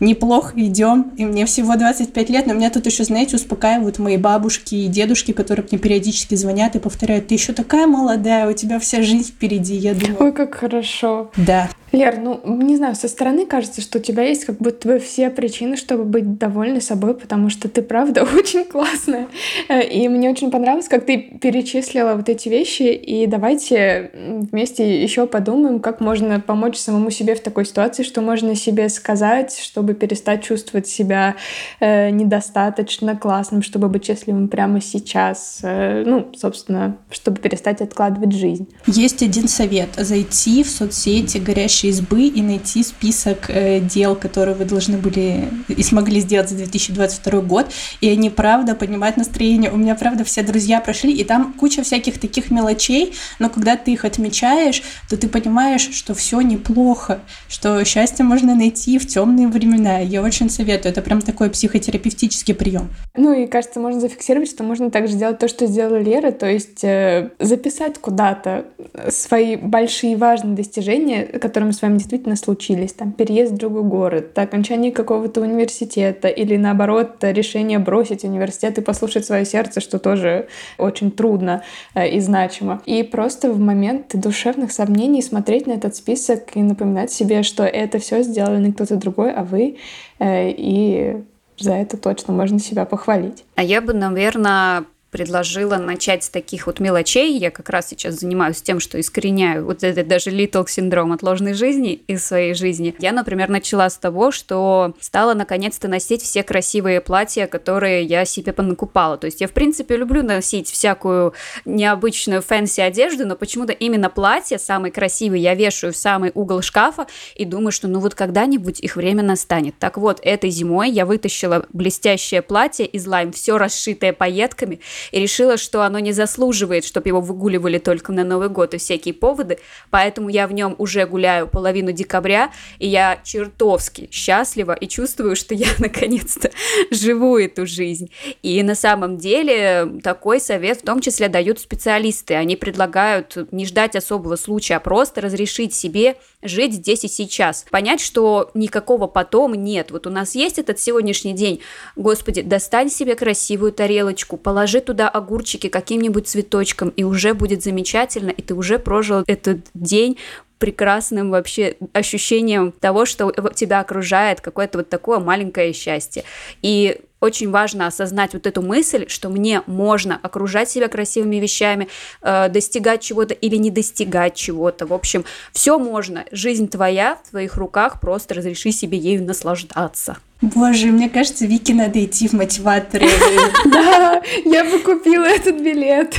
неплохо 0.00 0.52
идем, 0.56 1.12
и 1.16 1.24
мне 1.24 1.46
всего 1.46 1.76
25 1.76 2.30
лет, 2.30 2.46
но 2.46 2.54
меня 2.54 2.70
тут 2.70 2.86
еще, 2.86 3.04
знаете, 3.04 3.36
успокаивают 3.36 3.98
мои 3.98 4.16
бабушки 4.16 4.74
и 4.74 4.88
дедушки, 4.88 5.32
которые 5.32 5.66
мне 5.70 5.78
периодически 5.78 6.34
звонят 6.34 6.76
и 6.76 6.78
повторяют, 6.78 7.28
ты 7.28 7.34
еще 7.34 7.52
такая 7.52 7.86
молодая, 7.86 8.48
у 8.48 8.52
тебя 8.52 8.78
вся 8.78 9.02
жизнь 9.02 9.30
впереди, 9.30 9.74
я 9.74 9.94
думаю. 9.94 10.16
Ой, 10.20 10.32
как 10.32 10.54
хорошо. 10.54 11.30
Да. 11.36 11.68
Лер, 11.92 12.18
ну, 12.18 12.40
не 12.44 12.76
знаю, 12.76 12.94
со 12.94 13.08
стороны 13.08 13.46
кажется, 13.46 13.80
что 13.80 13.98
у 13.98 14.02
тебя 14.02 14.24
есть 14.24 14.44
как 14.44 14.58
будто 14.58 14.88
бы 14.88 14.98
все 14.98 15.30
причины, 15.30 15.76
чтобы 15.76 16.04
быть 16.04 16.36
довольной 16.38 16.82
собой, 16.82 17.14
потому 17.14 17.48
что 17.48 17.68
ты, 17.68 17.80
правда, 17.82 18.26
очень 18.36 18.64
классная. 18.64 19.28
Э, 19.68 19.82
и 19.82 20.06
мне 20.08 20.30
очень 20.30 20.50
понравилось, 20.50 20.88
как 20.88 21.06
ты 21.06 21.18
перечислила 21.18 22.14
вот 22.14 22.28
эти 22.28 22.48
вещи, 22.48 22.82
и 22.82 23.26
давайте 23.26 24.10
вместе 24.52 25.02
еще 25.02 25.26
подумаем, 25.26 25.80
как 25.80 26.00
можно 26.00 26.40
помочь 26.40 26.76
самому 26.76 27.10
себе 27.10 27.34
в 27.34 27.40
такой 27.40 27.64
ситуации, 27.64 28.02
что 28.02 28.20
можно 28.20 28.54
себе 28.54 28.88
сказать, 28.90 29.58
чтобы 29.58 29.94
перестать 29.94 30.42
чувствовать 30.44 30.86
себя 30.86 31.36
э, 31.80 32.10
недостаточно 32.10 33.16
классным, 33.16 33.62
чтобы 33.62 33.88
быть 33.88 34.04
счастливым 34.06 34.48
прямо 34.48 34.82
сейчас. 34.82 35.60
Э, 35.62 36.04
ну, 36.04 36.28
собственно, 36.36 36.98
чтобы 37.10 37.38
перестать 37.38 37.80
откладывать 37.80 38.32
жизнь. 38.32 38.68
Есть 38.86 39.22
один 39.22 39.48
совет. 39.48 39.88
Зайти 39.96 40.62
в 40.62 40.68
соцсети 40.68 41.38
горящие 41.38 41.77
помощи 41.78 41.86
избы 41.86 42.26
и 42.26 42.42
найти 42.42 42.82
список 42.82 43.48
э, 43.48 43.80
дел, 43.80 44.16
которые 44.16 44.54
вы 44.54 44.64
должны 44.64 44.98
были 44.98 45.48
и 45.68 45.82
смогли 45.82 46.20
сделать 46.20 46.48
за 46.48 46.56
2022 46.56 47.40
год. 47.40 47.66
И 48.00 48.08
они, 48.08 48.30
правда, 48.30 48.74
поднимают 48.74 49.16
настроение. 49.16 49.70
У 49.70 49.76
меня, 49.76 49.94
правда, 49.94 50.24
все 50.24 50.42
друзья 50.42 50.80
прошли, 50.80 51.12
и 51.12 51.24
там 51.24 51.52
куча 51.52 51.82
всяких 51.82 52.18
таких 52.18 52.50
мелочей, 52.50 53.14
но 53.38 53.48
когда 53.50 53.76
ты 53.76 53.92
их 53.92 54.04
отмечаешь, 54.04 54.82
то 55.08 55.16
ты 55.16 55.28
понимаешь, 55.28 55.88
что 55.92 56.14
все 56.14 56.40
неплохо, 56.40 57.20
что 57.48 57.84
счастье 57.84 58.24
можно 58.24 58.54
найти 58.54 58.98
в 58.98 59.06
темные 59.06 59.48
времена. 59.48 59.98
Я 59.98 60.22
очень 60.22 60.50
советую. 60.50 60.92
Это 60.92 61.02
прям 61.02 61.20
такой 61.20 61.50
психотерапевтический 61.50 62.54
прием. 62.54 62.88
Ну 63.16 63.32
и 63.32 63.46
кажется, 63.46 63.80
можно 63.80 64.00
зафиксировать, 64.00 64.50
что 64.50 64.64
можно 64.64 64.90
также 64.90 65.12
сделать 65.14 65.38
то, 65.38 65.48
что 65.48 65.66
сделала 65.66 66.00
Лера, 66.00 66.30
то 66.30 66.46
есть 66.46 66.84
э, 66.84 67.30
записать 67.38 67.98
куда-то 67.98 68.64
свои 69.10 69.56
большие 69.56 70.16
важные 70.16 70.56
достижения, 70.56 71.24
которым 71.24 71.67
которые 71.68 71.78
с 71.78 71.82
вами 71.82 71.98
действительно 71.98 72.36
случились, 72.36 72.92
там, 72.92 73.12
переезд 73.12 73.52
в 73.52 73.56
другой 73.56 73.82
город, 73.82 74.38
окончание 74.38 74.90
какого-то 74.90 75.40
университета 75.40 76.28
или, 76.28 76.56
наоборот, 76.56 77.16
решение 77.20 77.78
бросить 77.78 78.24
университет 78.24 78.78
и 78.78 78.80
послушать 78.80 79.26
свое 79.26 79.44
сердце, 79.44 79.80
что 79.80 79.98
тоже 79.98 80.48
очень 80.78 81.10
трудно 81.10 81.62
э, 81.94 82.08
и 82.08 82.20
значимо. 82.20 82.80
И 82.86 83.02
просто 83.02 83.52
в 83.52 83.58
момент 83.58 84.14
душевных 84.14 84.72
сомнений 84.72 85.22
смотреть 85.22 85.66
на 85.66 85.72
этот 85.72 85.94
список 85.94 86.56
и 86.56 86.62
напоминать 86.62 87.10
себе, 87.10 87.42
что 87.42 87.64
это 87.64 87.98
все 87.98 88.22
сделал 88.22 88.58
не 88.58 88.72
кто-то 88.72 88.96
другой, 88.96 89.32
а 89.32 89.42
вы, 89.42 89.76
э, 90.18 90.50
и 90.50 91.16
за 91.58 91.74
это 91.74 91.96
точно 91.96 92.32
можно 92.32 92.58
себя 92.58 92.84
похвалить. 92.84 93.44
А 93.56 93.62
я 93.62 93.80
бы, 93.80 93.92
наверное, 93.92 94.84
предложила 95.10 95.76
начать 95.76 96.24
с 96.24 96.28
таких 96.28 96.66
вот 96.66 96.80
мелочей. 96.80 97.36
Я 97.38 97.50
как 97.50 97.70
раз 97.70 97.88
сейчас 97.88 98.16
занимаюсь 98.16 98.60
тем, 98.62 98.80
что 98.80 99.00
искореняю 99.00 99.64
вот 99.64 99.82
этот 99.82 100.06
даже 100.06 100.30
little 100.30 100.68
синдром 100.68 101.12
отложенной 101.12 101.54
жизни 101.54 101.94
из 102.06 102.24
своей 102.24 102.54
жизни. 102.54 102.94
Я, 102.98 103.12
например, 103.12 103.48
начала 103.48 103.88
с 103.88 103.96
того, 103.96 104.30
что 104.30 104.94
стала 105.00 105.34
наконец-то 105.34 105.88
носить 105.88 106.22
все 106.22 106.42
красивые 106.42 107.00
платья, 107.00 107.46
которые 107.46 108.04
я 108.04 108.24
себе 108.24 108.52
понакупала. 108.52 109.16
То 109.16 109.26
есть 109.26 109.40
я, 109.40 109.48
в 109.48 109.52
принципе, 109.52 109.96
люблю 109.96 110.22
носить 110.22 110.70
всякую 110.70 111.32
необычную 111.64 112.42
fancy 112.42 112.80
одежду, 112.80 113.26
но 113.26 113.36
почему-то 113.36 113.72
именно 113.72 114.10
платья 114.10 114.58
самые 114.58 114.92
красивые 114.92 115.42
я 115.42 115.54
вешаю 115.54 115.92
в 115.92 115.96
самый 115.96 116.32
угол 116.34 116.62
шкафа 116.62 117.06
и 117.34 117.44
думаю, 117.44 117.72
что 117.72 117.88
ну 117.88 118.00
вот 118.00 118.14
когда-нибудь 118.14 118.80
их 118.80 118.96
время 118.96 119.22
настанет. 119.22 119.78
Так 119.78 119.96
вот, 119.96 120.20
этой 120.22 120.50
зимой 120.50 120.90
я 120.90 121.06
вытащила 121.06 121.66
блестящее 121.72 122.42
платье 122.42 122.86
из 122.86 123.06
лайм, 123.06 123.32
все 123.32 123.58
расшитое 123.58 124.12
пайетками, 124.12 124.80
и 125.10 125.20
решила, 125.20 125.56
что 125.56 125.82
оно 125.82 125.98
не 125.98 126.12
заслуживает, 126.12 126.84
чтобы 126.84 127.08
его 127.08 127.20
выгуливали 127.20 127.78
только 127.78 128.12
на 128.12 128.24
Новый 128.24 128.48
год 128.48 128.74
и 128.74 128.78
всякие 128.78 129.14
поводы, 129.14 129.58
поэтому 129.90 130.28
я 130.28 130.46
в 130.46 130.52
нем 130.52 130.74
уже 130.78 131.06
гуляю 131.06 131.46
половину 131.48 131.92
декабря, 131.92 132.50
и 132.78 132.88
я 132.88 133.20
чертовски 133.24 134.08
счастлива 134.10 134.72
и 134.72 134.88
чувствую, 134.88 135.36
что 135.36 135.54
я 135.54 135.68
наконец-то 135.78 136.50
живу 136.90 137.38
эту 137.38 137.66
жизнь. 137.66 138.10
И 138.42 138.62
на 138.62 138.74
самом 138.74 139.18
деле 139.18 140.00
такой 140.02 140.40
совет 140.40 140.80
в 140.80 140.84
том 140.84 141.00
числе 141.00 141.28
дают 141.28 141.60
специалисты. 141.60 142.34
Они 142.34 142.56
предлагают 142.56 143.36
не 143.52 143.66
ждать 143.66 143.96
особого 143.96 144.36
случая, 144.36 144.76
а 144.76 144.80
просто 144.80 145.20
разрешить 145.20 145.74
себе 145.74 146.16
жить 146.42 146.74
здесь 146.74 147.04
и 147.04 147.08
сейчас. 147.08 147.64
Понять, 147.70 148.00
что 148.00 148.50
никакого 148.54 149.06
потом 149.06 149.54
нет. 149.54 149.90
Вот 149.90 150.06
у 150.06 150.10
нас 150.10 150.34
есть 150.34 150.58
этот 150.58 150.78
сегодняшний 150.78 151.32
день. 151.32 151.60
Господи, 151.96 152.42
достань 152.42 152.90
себе 152.90 153.16
красивую 153.16 153.72
тарелочку, 153.72 154.36
положи 154.36 154.80
туда 154.88 155.10
огурчики 155.10 155.68
каким-нибудь 155.68 156.26
цветочком, 156.26 156.88
и 156.88 157.04
уже 157.04 157.34
будет 157.34 157.62
замечательно, 157.62 158.30
и 158.30 158.40
ты 158.40 158.54
уже 158.54 158.78
прожил 158.78 159.22
этот 159.26 159.58
день 159.74 160.16
прекрасным 160.58 161.30
вообще 161.30 161.76
ощущением 161.92 162.72
того, 162.72 163.04
что 163.04 163.30
тебя 163.54 163.80
окружает 163.80 164.40
какое-то 164.40 164.78
вот 164.78 164.88
такое 164.88 165.18
маленькое 165.18 165.74
счастье. 165.74 166.24
И 166.62 167.02
очень 167.20 167.50
важно 167.50 167.86
осознать 167.86 168.32
вот 168.32 168.46
эту 168.46 168.62
мысль, 168.62 169.06
что 169.08 169.28
мне 169.28 169.62
можно 169.66 170.18
окружать 170.22 170.70
себя 170.70 170.88
красивыми 170.88 171.36
вещами, 171.36 171.88
э, 172.22 172.48
достигать 172.48 173.02
чего-то 173.02 173.34
или 173.34 173.56
не 173.56 173.70
достигать 173.70 174.36
чего-то. 174.36 174.86
В 174.86 174.94
общем, 174.94 175.26
все 175.52 175.78
можно. 175.78 176.24
Жизнь 176.30 176.68
твоя 176.68 177.16
в 177.16 177.28
твоих 177.28 177.56
руках, 177.56 178.00
просто 178.00 178.32
разреши 178.32 178.72
себе 178.72 178.96
ею 178.96 179.22
наслаждаться. 179.22 180.16
Боже, 180.40 180.86
мне 180.88 181.08
кажется, 181.08 181.46
Вики 181.46 181.72
надо 181.72 182.04
идти 182.04 182.28
в 182.28 182.32
мотиваторы. 182.32 183.08
Да, 183.64 184.22
я 184.44 184.64
бы 184.64 184.78
купила 184.78 185.24
этот 185.24 185.60
билет. 185.60 186.14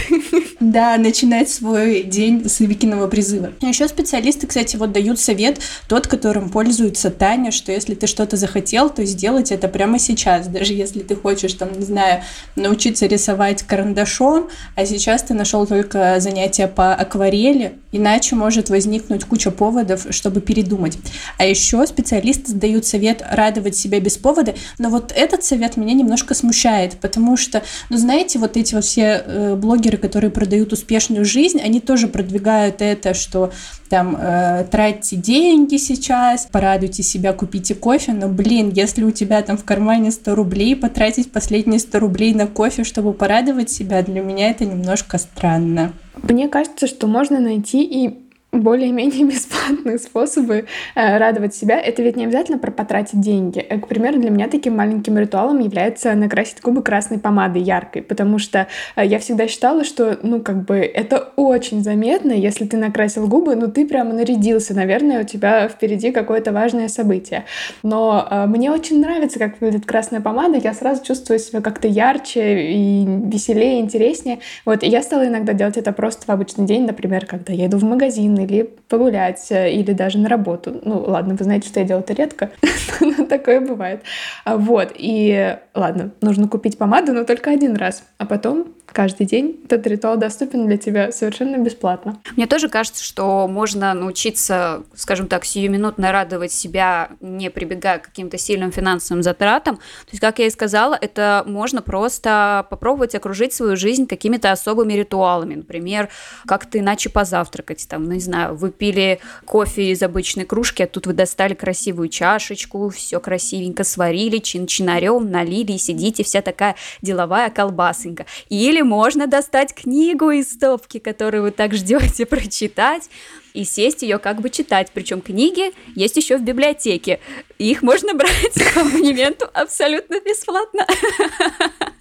Да, 0.60 0.98
начинать 0.98 1.50
свой 1.50 2.04
день 2.04 2.48
с 2.48 2.60
Викиного 2.60 3.08
призыва. 3.08 3.52
А 3.62 3.66
Еще 3.66 3.88
специалисты, 3.88 4.46
кстати, 4.46 4.76
вот 4.76 4.92
дают 4.92 5.20
совет, 5.20 5.60
тот, 5.88 6.08
которым 6.08 6.50
пользуется 6.50 7.10
Таня, 7.10 7.52
что 7.52 7.72
если 7.72 7.96
ты 7.96 8.08
что-то 8.08 8.38
захотел, 8.38 8.90
то 8.90 9.06
сделать 9.06 9.52
это 9.52 9.68
прямо 9.68 10.00
сейчас. 10.00 10.48
Даже 10.48 10.74
если 10.74 11.00
ты 11.00 11.16
хочешь, 11.16 11.54
там, 11.54 11.72
не 11.78 11.86
знаю, 11.86 12.24
научиться 12.56 13.08
рисовать 13.08 13.64
карандашом, 13.64 14.50
а 14.76 14.86
сейчас 14.86 15.24
ты 15.24 15.34
нашел 15.34 15.66
только 15.66 16.20
занятия 16.20 16.68
по 16.68 16.94
акварели, 16.94 17.74
иначе 17.92 18.36
может 18.36 18.70
возникнуть 18.70 19.26
куча 19.26 19.52
поводов, 19.52 20.08
чтобы 20.12 20.42
передумать. 20.42 20.98
А 21.38 21.46
еще 21.46 21.86
специалисты 21.88 22.54
дают 22.54 22.86
совет 22.86 23.24
радовать 23.30 23.76
себя 23.76 24.00
без 24.00 24.09
без 24.10 24.18
повода. 24.18 24.56
Но 24.80 24.90
вот 24.90 25.14
этот 25.16 25.44
совет 25.44 25.78
меня 25.78 25.94
немножко 25.94 26.34
смущает, 26.34 26.98
потому 27.00 27.38
что, 27.38 27.62
ну, 27.92 27.98
знаете, 27.98 28.40
вот 28.40 28.58
эти 28.58 28.74
вот 28.74 28.84
все 28.84 29.24
э, 29.24 29.56
блогеры, 29.56 29.98
которые 29.98 30.32
продают 30.32 30.74
успешную 30.74 31.26
жизнь, 31.26 31.62
они 31.62 31.80
тоже 31.80 32.08
продвигают 32.08 32.82
это, 32.82 33.14
что 33.14 33.52
там 33.88 34.18
э, 34.20 34.66
тратьте 34.72 35.16
деньги 35.16 35.78
сейчас, 35.78 36.48
порадуйте 36.52 37.04
себя, 37.04 37.34
купите 37.34 37.76
кофе, 37.76 38.14
но, 38.14 38.28
блин, 38.28 38.72
если 38.74 39.04
у 39.04 39.12
тебя 39.12 39.44
там 39.44 39.58
в 39.58 39.64
кармане 39.64 40.12
100 40.12 40.34
рублей, 40.34 40.76
потратить 40.76 41.32
последние 41.32 41.80
100 41.80 42.00
рублей 42.00 42.34
на 42.34 42.48
кофе, 42.48 42.84
чтобы 42.84 43.14
порадовать 43.14 43.70
себя, 43.70 44.02
для 44.02 44.22
меня 44.22 44.50
это 44.50 44.66
немножко 44.66 45.20
странно. 45.20 45.94
Мне 46.24 46.50
кажется, 46.50 46.88
что 46.88 47.06
можно 47.06 47.40
найти 47.40 47.84
и 47.84 48.29
более-менее 48.52 49.26
бесплатные 49.30 50.00
способы 50.00 50.66
э, 50.96 51.18
радовать 51.18 51.54
себя. 51.56 51.80
Это 51.80 52.02
ведь 52.02 52.16
не 52.16 52.26
обязательно 52.26 52.58
про 52.58 52.72
потратить 52.72 53.22
деньги. 53.22 53.60
Э, 53.60 53.80
к 53.80 53.88
примеру, 53.88 54.20
для 54.20 54.30
меня 54.32 54.48
таким 54.48 54.76
маленьким 54.76 55.18
ритуалом 55.18 55.60
является 55.60 56.14
накрасить 56.14 56.62
губы 56.62 56.82
красной 56.82 57.20
помадой 57.20 57.62
яркой, 57.62 58.02
потому 58.02 58.40
что 58.40 58.68
э, 58.96 59.06
я 59.06 59.20
всегда 59.20 59.48
считала, 59.48 59.84
что, 59.84 60.18
ну, 60.24 60.42
как 60.42 60.66
бы, 60.66 60.78
это 60.78 61.32
очень 61.36 61.84
заметно, 61.84 62.32
если 62.32 62.66
ты 62.66 62.78
накрасил 62.78 63.28
губы, 63.28 63.56
ну, 63.56 63.70
ты 63.70 63.86
прямо 63.86 64.14
нарядился, 64.14 64.74
наверное, 64.74 65.22
у 65.22 65.26
тебя 65.26 65.68
впереди 65.68 66.12
какое-то 66.12 66.52
важное 66.52 66.88
событие. 66.88 67.46
Но 67.84 68.28
э, 68.30 68.46
мне 68.48 68.72
очень 68.72 69.00
нравится, 69.00 69.38
как 69.38 69.62
выглядит 69.62 69.86
красная 69.86 70.22
помада, 70.22 70.58
я 70.58 70.74
сразу 70.74 71.06
чувствую 71.06 71.40
себя 71.40 71.62
как-то 71.62 71.88
ярче 71.88 72.72
и 72.72 73.06
веселее, 73.06 73.80
интереснее. 73.80 74.40
Вот, 74.66 74.84
и 74.84 74.88
я 74.88 75.04
стала 75.04 75.28
иногда 75.28 75.54
делать 75.54 75.78
это 75.78 75.92
просто 75.92 76.26
в 76.26 76.30
обычный 76.30 76.66
день, 76.66 76.86
например, 76.86 77.26
когда 77.28 77.54
я 77.54 77.68
иду 77.68 77.78
в 77.78 77.84
магазин 77.84 78.39
или 78.40 78.64
погулять, 78.88 79.52
э, 79.52 79.72
или 79.72 79.94
даже 79.94 80.18
на 80.18 80.30
работу. 80.30 80.80
Ну, 80.84 81.04
ладно, 81.08 81.36
вы 81.36 81.44
знаете, 81.44 81.68
что 81.68 81.80
я 81.80 81.86
делаю 81.86 82.04
это 82.04 82.14
редко, 82.14 82.52
но 83.00 83.26
такое 83.26 83.62
бывает. 83.62 84.02
А 84.46 84.58
вот, 84.58 84.92
и 84.96 85.58
ладно, 85.76 86.12
нужно 86.22 86.48
купить 86.48 86.78
помаду, 86.78 87.14
но 87.14 87.24
только 87.24 87.52
один 87.52 87.76
раз, 87.76 88.04
а 88.18 88.26
потом 88.26 88.74
каждый 88.92 89.26
день 89.26 89.60
этот 89.66 89.88
ритуал 89.88 90.18
доступен 90.18 90.68
для 90.68 90.78
тебя 90.78 91.12
совершенно 91.12 91.58
бесплатно. 91.58 92.20
Мне 92.36 92.48
тоже 92.48 92.70
кажется, 92.70 93.04
что 93.04 93.48
можно 93.48 93.94
научиться, 93.94 94.84
скажем 94.96 95.28
так, 95.28 95.46
сиюминутно 95.46 96.12
радовать 96.12 96.52
себя, 96.52 97.10
не 97.22 97.50
прибегая 97.50 98.00
к 98.00 98.04
каким-то 98.04 98.38
сильным 98.38 98.72
финансовым 98.72 99.24
затратам. 99.24 99.78
То 99.78 100.12
есть, 100.12 100.22
как 100.22 100.40
я 100.40 100.48
и 100.48 100.50
сказала, 100.50 100.98
это 101.00 101.44
можно 101.46 101.82
просто 101.82 102.66
попробовать 102.70 103.16
окружить 103.16 103.54
свою 103.54 103.76
жизнь 103.76 104.08
какими-то 104.08 104.52
особыми 104.52 104.94
ритуалами. 104.94 105.56
Например, 105.56 106.10
как-то 106.46 106.80
иначе 106.80 107.10
позавтракать. 107.10 107.88
Там, 107.88 108.06
ну, 108.06 108.14
не 108.14 108.20
знаю, 108.30 108.56
вы 108.56 108.72
пили 108.72 109.20
кофе 109.46 109.92
из 109.92 110.02
обычной 110.02 110.46
кружки, 110.46 110.84
а 110.84 110.88
тут 110.88 111.06
вы 111.06 111.14
достали 111.14 111.54
красивую 111.54 112.10
чашечку, 112.10 112.90
все 112.90 113.20
красивенько 113.20 113.84
сварили, 113.84 114.38
чин-чинарем 114.38 115.30
налили, 115.30 115.74
и 115.74 115.78
сидите 115.78 116.24
вся 116.24 116.42
такая 116.42 116.76
деловая 117.02 117.50
колбасенька. 117.50 118.26
Или 118.50 118.70
или 118.70 118.82
можно 118.84 119.28
достать 119.28 119.74
книгу 119.74 120.32
из 120.32 120.54
стопки, 120.54 121.00
которую 121.00 121.44
вы 121.44 121.52
так 121.52 121.74
ждете 121.74 122.26
прочитать, 122.28 123.10
и 123.54 123.66
сесть 123.66 124.04
ее 124.04 124.20
как 124.20 124.42
бы 124.42 124.50
читать. 124.50 124.92
Причем 124.94 125.22
книги 125.22 125.74
есть 125.96 126.16
еще 126.16 126.38
в 126.38 126.44
библиотеке. 126.44 127.20
Их 127.58 127.82
можно 127.82 128.14
брать 128.14 128.54
по 128.74 128.82
абонементу 128.82 129.48
абсолютно 129.54 130.20
бесплатно. 130.22 130.86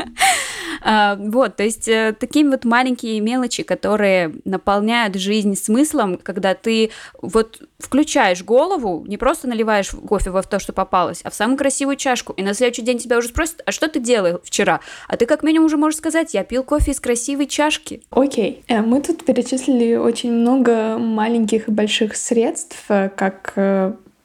А, 0.80 1.16
вот, 1.16 1.56
то 1.56 1.64
есть 1.64 1.88
э, 1.88 2.14
такие 2.18 2.48
вот 2.48 2.64
маленькие 2.64 3.20
мелочи, 3.20 3.62
которые 3.62 4.34
наполняют 4.44 5.16
жизнь 5.16 5.54
смыслом, 5.56 6.18
когда 6.22 6.54
ты 6.54 6.90
вот 7.20 7.60
включаешь 7.78 8.44
голову, 8.44 9.04
не 9.06 9.16
просто 9.16 9.48
наливаешь 9.48 9.90
кофе 9.90 10.30
во 10.30 10.42
то, 10.42 10.58
что 10.58 10.72
попалось, 10.72 11.20
а 11.24 11.30
в 11.30 11.34
самую 11.34 11.58
красивую 11.58 11.96
чашку, 11.96 12.32
и 12.32 12.42
на 12.42 12.54
следующий 12.54 12.82
день 12.82 12.98
тебя 12.98 13.18
уже 13.18 13.28
спросят, 13.28 13.62
а 13.66 13.72
что 13.72 13.88
ты 13.88 14.00
делал 14.00 14.40
вчера? 14.44 14.80
А 15.08 15.16
ты 15.16 15.26
как 15.26 15.42
минимум 15.42 15.66
уже 15.66 15.76
можешь 15.76 15.98
сказать, 15.98 16.34
я 16.34 16.44
пил 16.44 16.62
кофе 16.62 16.92
из 16.92 17.00
красивой 17.00 17.46
чашки. 17.46 18.02
Окей, 18.10 18.64
okay. 18.68 18.76
Э, 18.76 18.82
мы 18.82 19.00
тут 19.00 19.24
перечислили 19.24 19.96
очень 19.96 20.32
много 20.32 20.96
маленьких 20.98 21.68
и 21.68 21.70
больших 21.70 22.16
средств, 22.16 22.84
э, 22.88 23.10
как 23.14 23.52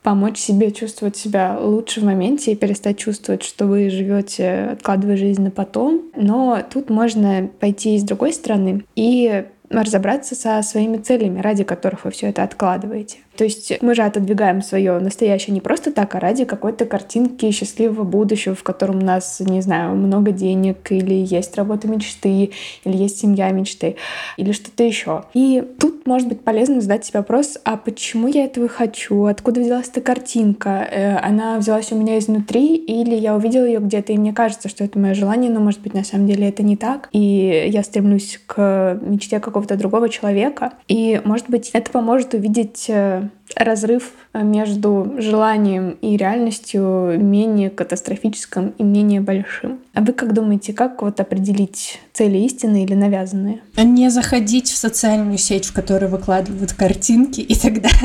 помочь 0.04 0.38
себе 0.38 0.72
чувствовать 0.72 1.16
себя 1.16 1.58
лучше 1.60 2.02
в 2.02 2.04
моменте 2.04 2.52
и 2.52 2.56
перестать 2.56 2.98
чувствовать, 2.98 3.44
что 3.44 3.66
вы 3.66 3.90
живете, 3.90 4.70
откладывая 4.74 5.18
жизнь 5.18 5.42
на 5.42 5.52
потом. 5.52 6.04
Но 6.16 6.62
тут 6.72 6.90
можно 6.90 7.50
пойти 7.60 7.98
с 7.98 8.04
другой 8.04 8.34
стороны 8.34 8.86
и 8.96 9.46
разобраться 9.70 10.36
со 10.36 10.62
своими 10.62 10.98
целями, 10.98 11.42
ради 11.42 11.64
которых 11.64 12.06
вы 12.06 12.12
все 12.12 12.28
это 12.28 12.44
откладываете. 12.44 13.18
То 13.38 13.44
есть 13.44 13.74
мы 13.82 13.96
же 13.96 14.04
отодвигаем 14.04 14.62
свое 14.62 15.00
настоящее 15.00 15.54
не 15.54 15.62
просто 15.62 15.92
так, 15.92 16.16
а 16.16 16.20
ради 16.20 16.46
какой-то 16.46 16.86
картинки 16.86 17.50
счастливого 17.52 18.04
будущего, 18.04 18.56
в 18.56 18.64
котором 18.64 18.98
у 18.98 19.06
нас, 19.06 19.40
не 19.40 19.62
знаю, 19.62 19.96
много 19.96 20.32
денег, 20.32 20.92
или 20.92 21.14
есть 21.14 21.56
работа 21.56 21.88
мечты, 21.88 22.52
или 22.84 22.98
есть 22.98 23.20
семья 23.20 23.50
мечты, 23.52 23.96
или 24.38 24.52
что-то 24.52 24.84
еще. 24.84 25.24
И 25.34 25.64
тут 25.80 26.06
может 26.06 26.28
быть 26.28 26.42
полезно 26.42 26.82
задать 26.82 27.06
себе 27.06 27.20
вопрос, 27.20 27.58
а 27.64 27.78
почему 27.78 28.28
я 28.28 28.46
этого 28.46 28.68
хочу? 28.68 29.26
Откуда 29.26 29.62
взялась 29.62 29.90
эта 29.90 30.02
картинка? 30.02 30.88
Э, 30.92 31.18
она 31.18 31.58
взялась 31.58 31.92
у 31.92 31.98
меня 31.98 32.20
изнутри, 32.20 32.76
или 32.76 33.16
я 33.16 33.36
увидела 33.36 33.66
ее 33.66 33.80
где-то, 33.80 34.14
и 34.14 34.18
мне 34.18 34.34
кажется, 34.34 34.70
что 34.70 34.84
это 34.84 35.00
мое 35.00 35.14
желание, 35.14 35.50
но 35.52 35.60
может 35.60 35.82
быть 35.82 35.94
на 35.94 36.04
самом 36.04 36.28
деле 36.28 36.50
это 36.50 36.64
не 36.64 36.78
так, 36.78 37.10
и 37.12 37.66
я 37.68 37.84
стремлюсь 37.84 38.40
к 38.46 39.00
мечте 39.02 39.40
какого-то 39.40 39.76
другого 39.76 40.10
человека. 40.10 40.74
И 40.88 41.22
может 41.24 41.50
быть 41.50 41.70
это 41.74 41.92
поможет 41.92 42.34
увидеть 42.34 42.86
э, 42.90 43.23
разрыв 43.56 44.12
между 44.34 45.16
желанием 45.18 45.98
и 46.02 46.18
реальностью 46.18 47.18
менее 47.20 47.70
катастрофическим 47.70 48.74
и 48.78 48.84
менее 48.84 49.22
большим. 49.22 49.80
А 49.94 50.02
вы 50.02 50.14
как 50.14 50.34
думаете, 50.34 50.74
как 50.74 51.02
вот 51.02 51.20
определить 51.20 52.00
цели 52.14 52.40
истины 52.40 52.84
или 52.84 52.96
навязанные? 52.96 53.62
Не 53.78 54.10
заходить 54.10 54.70
в 54.70 54.76
социальную 54.76 55.38
сеть, 55.38 55.66
в 55.66 55.74
которую 55.74 56.10
выкладывают 56.10 56.74
картинки, 56.74 57.42
и 57.42 57.56
тогда... 57.56 57.90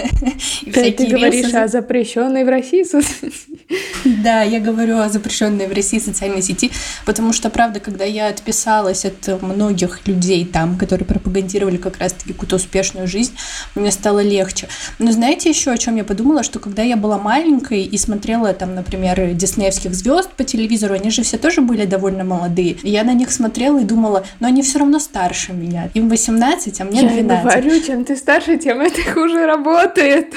Ты, 0.73 0.93
ты 0.93 1.07
говоришь 1.07 1.55
о 1.55 1.67
запрещенной 1.67 2.45
в 2.45 2.49
России 2.49 2.83
соцсети? 2.83 3.59
Да, 4.05 4.43
я 4.43 4.61
говорю 4.61 4.99
о 4.99 5.09
запрещенной 5.09 5.67
в 5.67 5.73
России 5.73 5.99
социальной 5.99 6.43
сети, 6.43 6.71
потому 7.05 7.33
что, 7.33 7.51
правда, 7.51 7.81
когда 7.81 8.05
я 8.05 8.29
отписалась 8.29 9.05
от 9.05 9.43
многих 9.43 10.07
людей 10.07 10.45
там, 10.45 10.77
которые 10.77 11.07
пропагандировали 11.07 11.77
как 11.77 11.99
раз-таки 11.99 12.33
какую-то 12.33 12.57
успешную 12.57 13.07
жизнь, 13.07 13.33
мне 13.75 13.91
стало 13.91 14.21
легче. 14.21 14.69
Но 14.99 15.13
знаете 15.13 15.38
еще, 15.47 15.71
о 15.71 15.79
чем 15.79 15.97
я 15.97 16.05
подумала, 16.05 16.43
что 16.43 16.59
когда 16.59 16.83
я 16.83 16.97
была 16.97 17.19
маленькой 17.19 17.83
и 17.83 17.99
смотрела 17.99 18.53
там, 18.53 18.75
например, 18.75 19.33
диснеевских 19.35 19.95
звезд 19.95 20.31
по 20.31 20.45
телевизору, 20.45 20.95
они 20.95 21.11
же 21.11 21.23
все 21.23 21.39
тоже 21.39 21.61
были 21.61 21.85
довольно 21.85 22.25
молодые. 22.25 22.77
И 22.83 22.91
я 22.91 23.05
на 23.05 23.15
них 23.15 23.31
смотрела 23.31 23.81
и 23.81 23.85
думала, 23.85 24.25
но 24.41 24.49
они 24.49 24.63
все 24.63 24.79
равно 24.79 24.99
старше 24.99 25.53
меня. 25.53 25.91
Им 25.95 26.09
18, 26.09 26.81
а 26.81 26.85
мне 26.85 27.03
12. 27.03 27.29
Я 27.29 27.61
говорю, 27.61 27.81
чем 27.83 28.05
ты 28.05 28.17
старше, 28.17 28.59
тем 28.59 28.81
это 28.81 29.03
хуже 29.13 29.47
работает. 29.47 30.35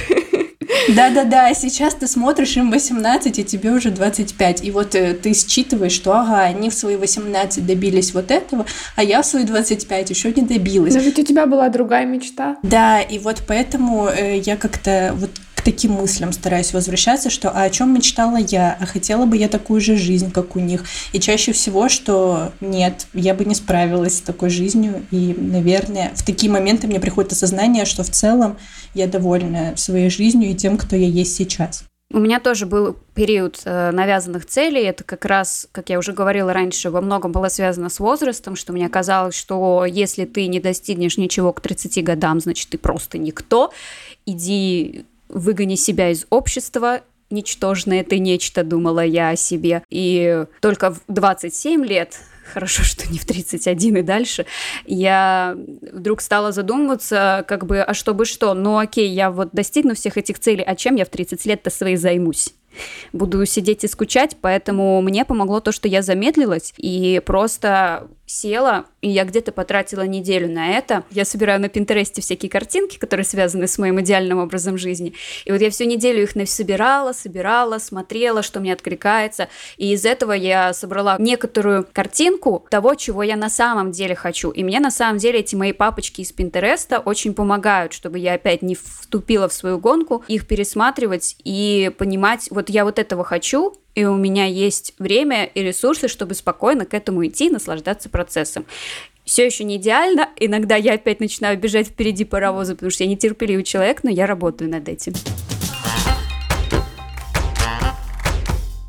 Да-да-да, 0.89 1.53
сейчас 1.53 1.95
ты 1.95 2.07
смотришь, 2.07 2.57
им 2.57 2.71
18, 2.71 3.39
и 3.39 3.43
тебе 3.43 3.71
уже 3.71 3.91
25. 3.91 4.63
И 4.63 4.71
вот 4.71 4.95
э, 4.95 5.13
ты 5.13 5.33
считываешь, 5.33 5.91
что 5.91 6.13
ага, 6.13 6.41
они 6.41 6.69
в 6.69 6.73
свои 6.73 6.95
18 6.95 7.65
добились 7.65 8.13
вот 8.13 8.31
этого, 8.31 8.65
а 8.95 9.03
я 9.03 9.21
в 9.21 9.25
свои 9.25 9.43
25 9.43 10.09
еще 10.09 10.33
не 10.33 10.43
добилась. 10.43 10.93
Но 10.93 11.01
ведь 11.01 11.19
у 11.19 11.23
тебя 11.23 11.45
была 11.45 11.69
другая 11.69 12.05
мечта. 12.05 12.57
Да, 12.63 13.01
и 13.01 13.19
вот 13.19 13.43
поэтому 13.47 14.07
э, 14.07 14.39
я 14.39 14.57
как-то 14.57 15.13
вот 15.15 15.31
таким 15.63 15.93
мыслям 15.93 16.31
стараюсь 16.33 16.73
возвращаться, 16.73 17.29
что 17.29 17.49
а 17.49 17.63
о 17.63 17.69
чем 17.69 17.93
мечтала 17.93 18.37
я, 18.37 18.77
а 18.79 18.85
хотела 18.85 19.25
бы 19.25 19.37
я 19.37 19.47
такую 19.47 19.81
же 19.81 19.95
жизнь, 19.95 20.31
как 20.31 20.55
у 20.55 20.59
них. 20.59 20.85
И 21.13 21.19
чаще 21.19 21.51
всего, 21.51 21.89
что 21.89 22.51
нет, 22.61 23.07
я 23.13 23.33
бы 23.33 23.45
не 23.45 23.55
справилась 23.55 24.17
с 24.17 24.21
такой 24.21 24.49
жизнью. 24.49 25.05
И, 25.11 25.35
наверное, 25.37 26.11
в 26.15 26.23
такие 26.25 26.51
моменты 26.51 26.87
мне 26.87 26.99
приходит 26.99 27.31
осознание, 27.31 27.85
что 27.85 28.03
в 28.03 28.09
целом 28.09 28.57
я 28.93 29.07
довольна 29.07 29.73
своей 29.77 30.09
жизнью 30.09 30.51
и 30.51 30.55
тем, 30.55 30.77
кто 30.77 30.95
я 30.95 31.07
есть 31.07 31.35
сейчас. 31.35 31.83
У 32.13 32.19
меня 32.19 32.41
тоже 32.41 32.65
был 32.65 32.97
период 33.13 33.61
э, 33.63 33.91
навязанных 33.91 34.45
целей. 34.45 34.81
Это 34.81 35.05
как 35.05 35.23
раз, 35.23 35.67
как 35.71 35.89
я 35.89 35.97
уже 35.97 36.11
говорила 36.11 36.51
раньше, 36.51 36.89
во 36.89 36.99
многом 36.99 37.31
было 37.31 37.47
связано 37.47 37.89
с 37.89 37.99
возрастом, 37.99 38.57
что 38.57 38.73
мне 38.73 38.89
казалось, 38.89 39.35
что 39.35 39.85
если 39.85 40.25
ты 40.25 40.47
не 40.47 40.59
достигнешь 40.59 41.17
ничего 41.17 41.53
к 41.53 41.61
30 41.61 42.03
годам, 42.03 42.41
значит, 42.41 42.69
ты 42.69 42.77
просто 42.77 43.17
никто. 43.17 43.71
Иди 44.25 45.05
выгони 45.31 45.75
себя 45.75 46.09
из 46.09 46.25
общества, 46.29 47.01
ничтожное 47.29 48.03
ты 48.03 48.19
нечто, 48.19 48.63
думала 48.63 49.03
я 49.03 49.29
о 49.29 49.35
себе. 49.35 49.83
И 49.89 50.45
только 50.59 50.93
в 50.93 51.01
27 51.07 51.85
лет 51.85 52.19
хорошо, 52.53 52.83
что 52.83 53.11
не 53.11 53.17
в 53.17 53.25
31 53.25 53.97
и 53.97 54.01
дальше, 54.01 54.45
я 54.85 55.55
вдруг 55.93 56.21
стала 56.21 56.51
задумываться, 56.51 57.45
как 57.47 57.65
бы, 57.65 57.81
а 57.81 57.93
чтобы 57.93 58.25
что, 58.25 58.53
ну 58.53 58.77
окей, 58.77 59.09
я 59.09 59.31
вот 59.31 59.49
достигну 59.53 59.95
всех 59.95 60.17
этих 60.17 60.39
целей, 60.39 60.63
а 60.63 60.75
чем 60.75 60.95
я 60.95 61.05
в 61.05 61.09
30 61.09 61.45
лет-то 61.45 61.69
свои 61.69 61.95
займусь? 61.95 62.53
Буду 63.13 63.45
сидеть 63.45 63.83
и 63.83 63.87
скучать, 63.87 64.37
поэтому 64.39 65.01
мне 65.01 65.25
помогло 65.25 65.59
то, 65.59 65.71
что 65.71 65.87
я 65.87 66.01
замедлилась 66.01 66.73
и 66.77 67.21
просто 67.25 68.07
села, 68.31 68.85
и 69.01 69.09
я 69.09 69.25
где-то 69.25 69.51
потратила 69.51 70.03
неделю 70.03 70.49
на 70.49 70.77
это. 70.77 71.03
Я 71.11 71.25
собираю 71.25 71.59
на 71.59 71.69
Пинтересте 71.69 72.21
всякие 72.21 72.49
картинки, 72.49 72.97
которые 72.97 73.25
связаны 73.25 73.67
с 73.67 73.77
моим 73.77 73.99
идеальным 74.01 74.39
образом 74.39 74.77
жизни. 74.77 75.13
И 75.45 75.51
вот 75.51 75.59
я 75.59 75.69
всю 75.69 75.83
неделю 75.83 76.23
их 76.23 76.49
собирала, 76.49 77.11
собирала, 77.11 77.77
смотрела, 77.77 78.41
что 78.41 78.59
мне 78.59 78.73
откликается. 78.73 79.49
И 79.77 79.91
из 79.91 80.05
этого 80.05 80.31
я 80.31 80.73
собрала 80.73 81.17
некоторую 81.19 81.85
картинку 81.91 82.65
того, 82.69 82.95
чего 82.95 83.21
я 83.21 83.35
на 83.35 83.49
самом 83.49 83.91
деле 83.91 84.15
хочу. 84.15 84.51
И 84.51 84.63
мне 84.63 84.79
на 84.79 84.91
самом 84.91 85.17
деле 85.17 85.39
эти 85.39 85.55
мои 85.55 85.73
папочки 85.73 86.21
из 86.21 86.31
Пинтереста 86.31 86.99
очень 86.99 87.33
помогают, 87.33 87.91
чтобы 87.91 88.19
я 88.19 88.35
опять 88.35 88.61
не 88.61 88.75
вступила 88.75 89.49
в 89.49 89.53
свою 89.53 89.77
гонку, 89.77 90.23
их 90.27 90.47
пересматривать 90.47 91.35
и 91.43 91.91
понимать, 91.97 92.47
вот 92.49 92.60
я 92.69 92.85
вот 92.85 92.99
этого 92.99 93.23
хочу, 93.23 93.75
и 93.95 94.05
у 94.05 94.15
меня 94.15 94.45
есть 94.45 94.93
время 94.99 95.45
и 95.45 95.61
ресурсы, 95.61 96.07
чтобы 96.07 96.33
спокойно 96.33 96.85
к 96.85 96.93
этому 96.93 97.25
идти 97.25 97.47
и 97.47 97.49
наслаждаться 97.49 98.09
процессом. 98.09 98.65
Все 99.23 99.45
еще 99.45 99.63
не 99.63 99.77
идеально, 99.77 100.29
иногда 100.37 100.75
я 100.75 100.93
опять 100.93 101.19
начинаю 101.19 101.57
бежать 101.57 101.87
впереди 101.87 102.25
паровоза, 102.25 102.73
потому 102.73 102.91
что 102.91 103.03
я 103.03 103.09
нетерпеливый 103.09 103.63
человек, 103.63 104.03
но 104.03 104.09
я 104.09 104.25
работаю 104.25 104.69
над 104.69 104.89
этим. 104.89 105.13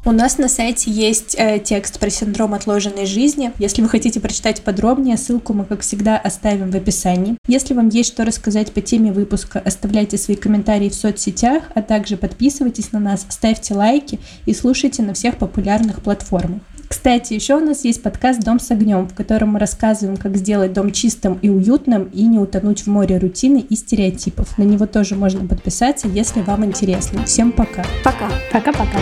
У 0.05 0.11
нас 0.11 0.37
на 0.37 0.49
сайте 0.49 0.91
есть 0.91 1.37
э, 1.39 1.61
текст 1.61 2.01
про 2.01 2.11
синдром 2.11 2.55
отложенной 2.55 3.07
жизни. 3.07 3.53
Если 3.59 3.83
вы 3.83 3.89
хотите 3.89 4.19
прочитать 4.19 4.61
подробнее, 4.63 5.17
ссылку 5.17 5.53
мы, 5.53 5.65
как 5.65 5.83
всегда, 5.83 6.19
оставим 6.19 6.73
в 6.73 6.75
описании. 6.75 7.37
Если 7.47 7.73
вам 7.73 7.89
есть 7.89 8.13
что 8.13 8.25
рассказать 8.25 8.73
по 8.73 8.81
теме 8.81 9.13
выпуска, 9.13 9.61
оставляйте 9.61 10.19
свои 10.19 10.37
комментарии 10.37 10.89
в 10.89 10.95
соцсетях, 10.95 11.63
а 11.77 11.83
также 11.83 12.17
подписывайтесь 12.17 12.91
на 12.91 12.99
нас, 12.99 13.25
ставьте 13.29 13.75
лайки 13.75 14.19
и 14.45 14.53
слушайте 14.55 15.05
на 15.05 15.15
всех 15.15 15.37
популярных 15.37 16.03
платформах. 16.03 16.63
Кстати, 16.89 17.35
еще 17.35 17.55
у 17.55 17.65
нас 17.65 17.85
есть 17.85 18.03
подкаст 18.03 18.41
«Дом 18.41 18.59
с 18.59 18.73
огнем», 18.73 19.09
в 19.09 19.15
котором 19.15 19.51
мы 19.51 19.61
рассказываем, 19.61 20.17
как 20.17 20.37
сделать 20.37 20.73
дом 20.73 20.91
чистым 20.91 21.39
и 21.43 21.49
уютным 21.49 22.11
и 22.13 22.25
не 22.25 22.41
утонуть 22.41 22.83
в 22.83 22.87
море 22.89 23.19
рутины 23.19 23.59
и 23.61 23.77
стереотипов. 23.77 24.59
На 24.59 24.65
него 24.65 24.87
тоже 24.87 25.15
можно 25.15 25.47
подписаться, 25.47 26.09
если 26.09 26.41
вам 26.41 26.65
интересно. 26.65 27.25
Всем 27.25 27.53
пока. 27.53 27.85
Пока. 28.03 28.29
Пока-пока. 28.53 28.99